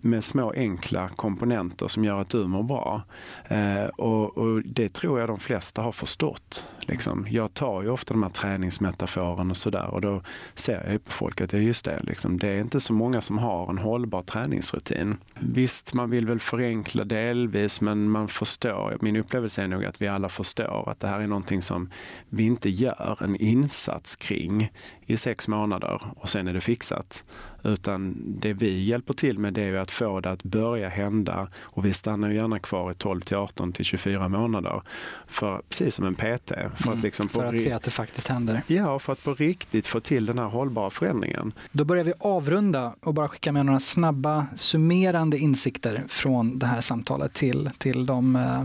med 0.00 0.24
små 0.24 0.52
enkla 0.52 1.08
komponenter 1.08 1.88
som 1.88 2.04
gör 2.04 2.20
att 2.20 2.28
du 2.28 2.46
mår 2.46 2.62
bra. 2.62 3.02
Eh, 3.48 3.84
och, 3.84 4.38
och, 4.38 4.62
det 4.64 4.88
tror 4.88 5.20
jag 5.20 5.28
de 5.28 5.38
flesta 5.38 5.82
har 5.82 5.92
förstått. 5.92 6.66
Liksom. 6.80 7.26
Jag 7.30 7.54
tar 7.54 7.82
ju 7.82 7.90
ofta 7.90 8.14
de 8.14 8.22
här 8.22 8.30
träningsmetaforerna 8.30 9.50
och 9.50 9.56
sådär 9.56 9.86
och 9.86 10.00
då 10.00 10.22
ser 10.54 10.90
jag 10.90 11.04
på 11.04 11.12
folk 11.12 11.40
att 11.40 11.50
det 11.50 11.56
är 11.56 11.62
just 11.62 11.84
det. 11.84 12.00
Liksom. 12.02 12.38
Det 12.38 12.48
är 12.48 12.60
inte 12.60 12.80
så 12.80 12.92
många 12.92 13.20
som 13.20 13.38
har 13.38 13.70
en 13.70 13.78
hållbar 13.78 14.22
träningsrutin. 14.22 15.16
Visst, 15.40 15.94
man 15.94 16.10
vill 16.10 16.26
väl 16.26 16.40
förenkla 16.40 17.04
delvis 17.04 17.80
men 17.80 18.10
man 18.10 18.28
förstår, 18.28 18.98
min 19.00 19.16
upplevelse 19.16 19.62
är 19.62 19.68
nog 19.68 19.84
att 19.84 20.02
vi 20.02 20.08
alla 20.08 20.28
förstår 20.28 20.88
att 20.90 21.00
det 21.00 21.08
här 21.08 21.20
är 21.20 21.26
någonting 21.26 21.62
som 21.62 21.90
vi 22.28 22.46
inte 22.46 22.70
gör 22.70 23.18
en 23.20 23.36
insats 23.36 24.16
kring 24.16 24.70
i 25.06 25.16
sex 25.16 25.48
månader 25.48 26.02
och 26.24 26.30
sen 26.30 26.48
är 26.48 26.54
det 26.54 26.60
fixat. 26.60 27.24
Utan 27.62 28.14
det 28.40 28.52
vi 28.52 28.84
hjälper 28.84 29.14
till 29.14 29.38
med 29.38 29.52
det 29.52 29.62
är 29.62 29.74
att 29.74 29.90
få 29.90 30.20
det 30.20 30.30
att 30.30 30.42
börja 30.42 30.88
hända 30.88 31.48
och 31.60 31.84
vi 31.84 31.92
stannar 31.92 32.30
gärna 32.30 32.58
kvar 32.58 32.90
i 32.90 32.94
12 32.94 33.20
till 33.20 33.36
18 33.36 33.72
till 33.72 33.84
24 33.84 34.28
månader. 34.28 34.82
För, 35.26 35.62
precis 35.68 35.94
som 35.94 36.06
en 36.06 36.14
PT. 36.14 36.48
För, 36.48 36.86
mm, 36.86 36.96
att, 36.96 37.02
liksom 37.02 37.28
för 37.28 37.44
att 37.44 37.60
se 37.60 37.72
att 37.72 37.82
det 37.82 37.90
faktiskt 37.90 38.28
händer. 38.28 38.62
Ja, 38.66 38.98
för 38.98 39.12
att 39.12 39.24
på 39.24 39.34
riktigt 39.34 39.86
få 39.86 40.00
till 40.00 40.26
den 40.26 40.38
här 40.38 40.46
hållbara 40.46 40.90
förändringen. 40.90 41.52
Då 41.72 41.84
börjar 41.84 42.04
vi 42.04 42.12
avrunda 42.18 42.94
och 43.00 43.14
bara 43.14 43.28
skicka 43.28 43.52
med 43.52 43.66
några 43.66 43.80
snabba 43.80 44.46
summerande 44.56 45.38
insikter 45.38 46.04
från 46.08 46.58
det 46.58 46.66
här 46.66 46.80
samtalet 46.80 47.32
till, 47.32 47.70
till 47.78 48.06
de 48.06 48.36
eh, 48.36 48.60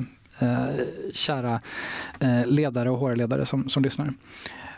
eh 0.49 0.65
kära 1.13 1.61
eh, 2.19 2.45
ledare 2.45 2.89
och 2.89 2.99
HR-ledare 2.99 3.45
som, 3.45 3.69
som 3.69 3.83
lyssnar. 3.83 4.13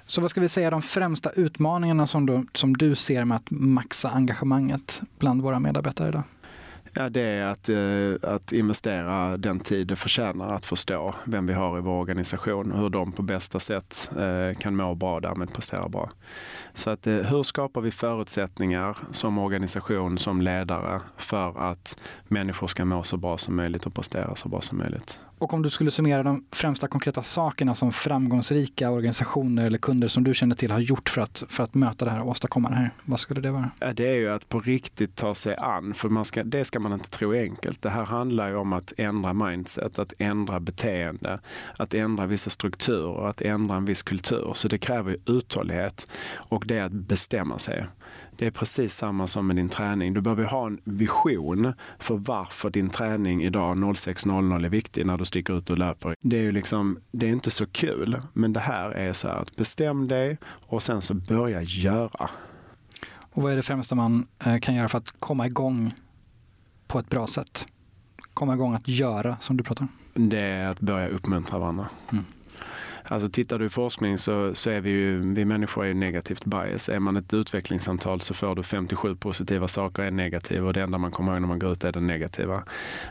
Så 0.06 0.22
vad 0.22 0.30
ska 0.30 0.42
vi 0.42 0.50
säga 0.50 0.70
de 0.70 0.82
främsta 0.82 1.30
utmaningarna 1.30 2.06
som 2.06 2.26
du, 2.26 2.46
som 2.54 2.78
du 2.78 2.96
ser 2.96 3.26
med 3.26 3.36
att 3.36 3.52
maxa 3.52 4.10
engagemanget 4.10 5.02
bland 5.20 5.42
våra 5.42 5.60
medarbetare 5.60 6.10
idag? 6.10 6.24
Ja, 6.94 7.10
det 7.10 7.22
är 7.22 7.46
att, 7.46 7.70
eh, 7.70 8.34
att 8.36 8.52
investera 8.52 9.38
den 9.38 9.60
tid 9.60 9.88
det 9.88 9.96
förtjänar 9.96 10.54
att 10.54 10.66
förstå 10.66 11.16
vem 11.26 11.48
vi 11.48 11.54
har 11.54 11.78
i 11.78 11.82
vår 11.82 12.00
organisation 12.00 12.72
och 12.72 12.80
hur 12.80 12.90
de 12.90 13.12
på 13.12 13.22
bästa 13.22 13.60
sätt 13.60 14.12
eh, 14.18 14.60
kan 14.60 14.76
må 14.76 14.96
bra 14.96 15.16
och 15.16 15.22
därmed 15.22 15.54
prestera 15.54 15.90
bra. 15.90 16.12
Så 16.74 16.90
att, 16.90 17.08
eh, 17.08 17.16
hur 17.16 17.44
skapar 17.44 17.82
vi 17.82 17.92
förutsättningar 17.92 18.98
som 19.12 19.38
organisation, 19.38 20.18
som 20.18 20.42
ledare 20.42 21.02
för 21.18 21.72
att 21.72 22.02
människor 22.28 22.68
ska 22.68 22.86
må 22.86 23.04
så 23.04 23.18
bra 23.18 23.38
som 23.38 23.56
möjligt 23.56 23.86
och 23.86 23.94
prestera 23.94 24.36
så 24.36 24.50
bra 24.50 24.62
som 24.62 24.78
möjligt? 24.78 25.22
Och 25.42 25.54
om 25.54 25.62
du 25.62 25.70
skulle 25.70 25.92
summera 25.92 26.24
de 26.24 26.46
främsta 26.52 26.88
konkreta 26.88 27.24
sakerna 27.24 27.76
som 27.76 27.92
framgångsrika 27.92 28.90
organisationer 28.90 29.66
eller 29.66 29.78
kunder 29.78 30.08
som 30.08 30.24
du 30.24 30.34
känner 30.34 30.56
till 30.56 30.72
har 30.72 30.80
gjort 30.80 31.10
för 31.10 31.22
att, 31.22 31.44
för 31.50 31.64
att 31.64 31.74
möta 31.74 32.06
det 32.06 32.12
här 32.12 32.22
och 32.22 32.30
åstadkomma 32.30 32.70
det 32.70 32.76
här, 32.76 32.92
vad 33.06 33.20
skulle 33.20 33.42
det 33.42 33.52
vara? 33.52 33.72
Det 33.94 34.08
är 34.08 34.14
ju 34.14 34.30
att 34.30 34.50
på 34.50 34.60
riktigt 34.60 35.16
ta 35.16 35.36
sig 35.36 35.56
an, 35.56 35.94
för 35.94 36.10
man 36.10 36.26
ska, 36.26 36.44
det 36.44 36.66
ska 36.66 36.80
man 36.80 36.94
inte 36.94 37.10
tro 37.10 37.32
är 37.32 37.42
enkelt. 37.42 37.82
Det 37.82 37.90
här 37.90 38.06
handlar 38.06 38.50
ju 38.50 38.56
om 38.56 38.74
att 38.74 38.94
ändra 38.98 39.34
mindset, 39.34 40.00
att 40.00 40.14
ändra 40.18 40.60
beteende, 40.60 41.40
att 41.78 41.94
ändra 41.94 42.26
vissa 42.26 42.50
strukturer, 42.50 43.28
att 43.28 43.42
ändra 43.42 43.76
en 43.76 43.86
viss 43.86 44.04
kultur. 44.04 44.52
Så 44.56 44.68
det 44.68 44.78
kräver 44.78 45.18
uthållighet 45.26 46.08
och 46.34 46.64
det 46.68 46.78
är 46.78 46.84
att 46.84 46.92
bestämma 46.92 47.60
sig. 47.60 47.86
Det 48.38 48.48
är 48.48 48.52
precis 48.52 48.96
samma 48.96 49.28
som 49.28 49.48
med 49.48 49.56
din 49.56 49.70
träning. 49.70 50.14
Du 50.14 50.22
behöver 50.22 50.44
ha 50.44 50.68
en 50.68 50.82
vision 50.84 51.74
för 52.00 52.16
varför 52.16 52.70
din 52.70 52.90
träning 52.90 53.44
idag 53.44 53.78
06.00 53.78 54.66
är 54.66 54.70
viktig 54.70 55.06
när 55.06 55.18
du 55.18 55.26
sticker 55.26 55.58
ut 55.58 55.70
och 55.70 55.78
löper. 55.78 56.16
Det 56.22 56.38
är 56.38 56.42
ju 56.42 56.52
liksom, 56.52 57.00
det 57.12 57.26
är 57.26 57.30
inte 57.30 57.52
så 57.52 57.66
kul, 57.66 58.22
men 58.34 58.54
det 58.54 58.60
här 58.60 58.92
är 58.92 59.14
så 59.14 59.28
här 59.28 59.36
att 59.36 59.56
bestäm 59.56 60.08
dig 60.08 60.38
och 60.46 60.84
sen 60.84 61.02
så 61.02 61.14
börja 61.14 61.62
göra. 61.62 62.30
Och 63.34 63.44
vad 63.44 63.52
är 63.52 63.56
det 63.56 63.64
främsta 63.64 63.96
man 63.96 64.28
eh, 64.46 64.60
kan 64.60 64.76
göra 64.76 64.90
för 64.90 64.98
att 64.98 65.14
komma 65.20 65.48
igång 65.48 65.94
på 66.88 67.00
ett 67.00 67.10
bra 67.10 67.28
sätt? 67.28 67.66
Komma 68.34 68.54
igång 68.54 68.74
att 68.74 68.88
göra, 68.88 69.38
som 69.40 69.58
du 69.58 69.64
pratar 69.64 69.88
om. 70.14 70.30
Det 70.30 70.40
är 70.40 70.70
att 70.70 70.80
börja 70.80 71.08
uppmuntra 71.08 71.60
varandra. 71.60 71.90
Mm. 72.12 72.26
Alltså 73.12 73.30
tittar 73.30 73.60
du 73.60 73.66
i 73.66 73.70
forskning 73.70 74.18
så, 74.18 74.56
så 74.56 74.70
är 74.70 74.82
vi 74.82 74.90
ju, 74.90 75.34
vi 75.34 75.46
människor 75.46 75.86
är 75.86 75.94
negativt 75.94 76.46
bias. 76.46 76.90
Är 76.90 77.00
man 77.00 77.18
ett 77.18 77.34
utvecklingssamtal 77.34 78.22
så 78.22 78.34
får 78.34 78.56
du 78.56 78.64
57 78.64 79.16
positiva 79.16 79.68
saker, 79.68 80.04
en 80.04 80.16
negativ 80.16 80.68
och 80.68 80.74
det 80.74 80.82
enda 80.82 80.98
man 80.98 81.12
kommer 81.12 81.32
ihåg 81.32 81.42
när 81.42 81.48
man 81.48 81.60
går 81.60 81.72
ut 81.72 81.84
är 81.84 81.92
det 81.92 82.00
negativa. 82.00 82.64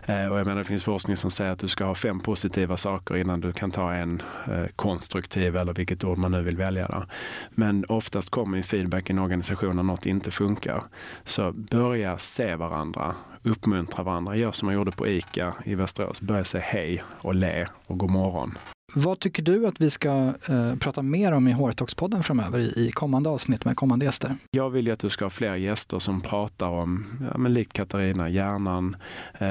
Eh, 0.07 0.27
och 0.27 0.39
jag 0.39 0.47
menar 0.47 0.59
det 0.59 0.65
finns 0.65 0.85
forskning 0.85 1.17
som 1.17 1.31
säger 1.31 1.53
att 1.53 1.59
du 1.59 1.69
ska 1.69 1.85
ha 1.85 1.95
fem 1.95 2.21
positiva 2.21 2.77
saker 2.77 3.17
innan 3.17 3.41
du 3.41 3.53
kan 3.53 3.71
ta 3.71 3.93
en 3.93 4.23
eh, 4.47 4.67
konstruktiv 4.77 5.57
eller 5.57 5.75
vilket 5.75 6.05
ord 6.05 6.19
man 6.19 6.33
nu 6.33 6.43
vill 6.43 6.57
välja. 6.57 6.89
Då. 6.89 7.05
Men 7.51 7.85
oftast 7.89 8.31
kommer 8.31 8.57
ju 8.57 8.63
feedback 8.63 9.11
i 9.11 9.13
en 9.13 9.19
organisation 9.19 9.77
när 9.77 9.83
något 9.83 10.07
inte 10.07 10.31
funkar. 10.31 10.83
Så 11.25 11.53
börja 11.53 12.19
se 12.19 12.57
varandra, 12.57 13.15
uppmuntra 13.43 14.03
varandra. 14.03 14.37
Gör 14.37 14.53
som 14.53 14.67
man 14.67 14.75
gjorde 14.75 14.91
på 14.93 15.07
ICA 15.07 15.55
i 15.65 15.75
Västerås. 15.75 16.21
Börja 16.21 16.45
säga 16.45 16.65
hej 16.67 17.03
och 17.21 17.35
le 17.35 17.67
och 17.87 17.99
god 17.99 18.11
morgon. 18.11 18.59
Vad 18.95 19.21
tycker 19.21 19.43
du 19.43 19.67
att 19.67 19.81
vi 19.81 19.91
ska 19.91 20.33
eh, 20.49 20.75
prata 20.81 21.03
mer 21.03 21.33
om 21.33 21.49
i 21.49 21.53
Hårtalkspodden 21.53 22.23
framöver 22.23 22.59
i, 22.59 22.87
i, 22.87 22.91
kommande 22.91 23.31
avsnitt 23.31 23.65
med 23.65 23.77
kommande 23.77 24.05
gäster? 24.05 24.37
Jag 24.51 24.71
vill 24.71 24.87
ju 24.87 24.93
att 24.93 24.99
du 24.99 25.11
ska 25.11 25.25
ha 25.25 25.31
fler 25.31 25.55
gäster 25.55 25.99
som 25.99 26.21
pratar 26.21 26.67
om, 26.67 27.07
ja, 27.33 27.39
men 27.39 27.55
likt 27.55 27.73
Katarina, 27.73 28.29
hjärnan, 28.29 28.97
eh, 29.39 29.49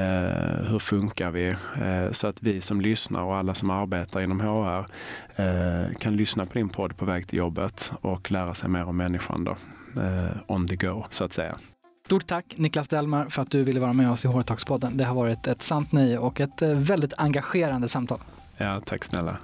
hur 0.70 0.78
funkar 0.78 1.30
vi? 1.30 1.48
Eh, 1.48 2.12
så 2.12 2.26
att 2.26 2.42
vi 2.42 2.60
som 2.60 2.80
lyssnar 2.80 3.22
och 3.22 3.36
alla 3.36 3.54
som 3.54 3.70
arbetar 3.70 4.20
inom 4.20 4.40
HR 4.40 4.86
eh, 5.36 5.94
kan 5.98 6.16
lyssna 6.16 6.46
på 6.46 6.54
din 6.54 6.68
podd 6.68 6.96
på 6.96 7.04
väg 7.04 7.28
till 7.28 7.38
jobbet 7.38 7.92
och 8.00 8.30
lära 8.30 8.54
sig 8.54 8.70
mer 8.70 8.84
om 8.84 8.96
människan 8.96 9.44
då, 9.44 9.56
eh, 10.02 10.36
on 10.46 10.68
the 10.68 10.76
go 10.76 11.04
så 11.10 11.24
att 11.24 11.32
säga. 11.32 11.56
Stort 12.06 12.26
tack 12.26 12.54
Niklas 12.56 12.88
Delmar 12.88 13.28
för 13.28 13.42
att 13.42 13.50
du 13.50 13.64
ville 13.64 13.80
vara 13.80 13.92
med 13.92 14.10
oss 14.10 14.24
i 14.24 14.28
Hårtalkspodden. 14.28 14.96
Det 14.96 15.04
har 15.04 15.14
varit 15.14 15.46
ett 15.46 15.62
sant 15.62 15.92
nöje 15.92 16.18
och 16.18 16.40
ett 16.40 16.62
eh, 16.62 16.68
väldigt 16.68 17.12
engagerande 17.18 17.88
samtal. 17.88 18.18
Ja, 18.60 18.80
tack 18.84 19.04
snälla. 19.04 19.36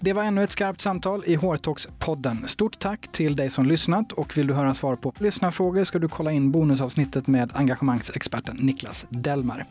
Det 0.00 0.12
var 0.12 0.22
ännu 0.22 0.44
ett 0.44 0.50
skarpt 0.50 0.80
samtal 0.80 1.22
i 1.26 1.36
Hårtalks-podden. 1.36 2.46
Stort 2.46 2.78
tack 2.78 3.12
till 3.12 3.36
dig 3.36 3.50
som 3.50 3.66
lyssnat 3.66 4.12
och 4.12 4.36
vill 4.38 4.46
du 4.46 4.54
höra 4.54 4.74
svar 4.74 4.96
på 4.96 5.12
lyssnarfrågor 5.18 5.84
ska 5.84 5.98
du 5.98 6.08
kolla 6.08 6.32
in 6.32 6.52
bonusavsnittet 6.52 7.26
med 7.26 7.50
engagemangsexperten 7.54 8.56
Niklas 8.56 9.06
Delmar. 9.08 9.64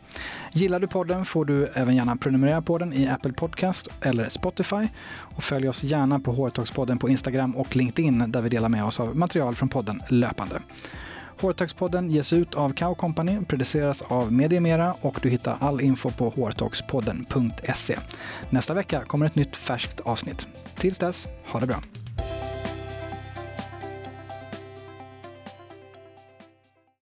Gillar 0.52 0.80
du 0.80 0.86
podden 0.86 1.24
får 1.24 1.44
du 1.44 1.66
även 1.66 1.96
gärna 1.96 2.16
prenumerera 2.16 2.62
på 2.62 2.78
den 2.78 2.92
i 2.92 3.08
Apple 3.08 3.32
Podcast 3.32 3.88
eller 4.00 4.28
Spotify 4.28 4.88
och 5.10 5.44
följ 5.44 5.68
oss 5.68 5.82
gärna 5.82 6.20
på 6.20 6.32
Hårtalkspodden 6.32 6.98
på 6.98 7.08
Instagram 7.08 7.56
och 7.56 7.76
LinkedIn 7.76 8.24
där 8.28 8.42
vi 8.42 8.48
delar 8.48 8.68
med 8.68 8.84
oss 8.84 9.00
av 9.00 9.16
material 9.16 9.54
från 9.54 9.68
podden 9.68 10.02
löpande. 10.08 10.60
Hårtalkspodden 11.40 12.10
ges 12.10 12.32
ut 12.32 12.54
av 12.54 12.72
Cow 12.72 12.94
Company, 12.94 13.38
produceras 13.48 14.02
av 14.02 14.32
Mediemera 14.32 14.94
och 15.00 15.18
du 15.22 15.28
hittar 15.28 15.56
all 15.60 15.80
info 15.80 16.10
på 16.10 16.28
hårtalkspodden.se. 16.28 17.98
Nästa 18.50 18.74
vecka 18.74 19.04
kommer 19.04 19.26
ett 19.26 19.34
nytt 19.34 19.56
färskt 19.56 20.00
avsnitt. 20.00 20.46
Tills 20.76 20.98
dess, 20.98 21.28
ha 21.46 21.60
det 21.60 21.66
bra! 21.66 21.80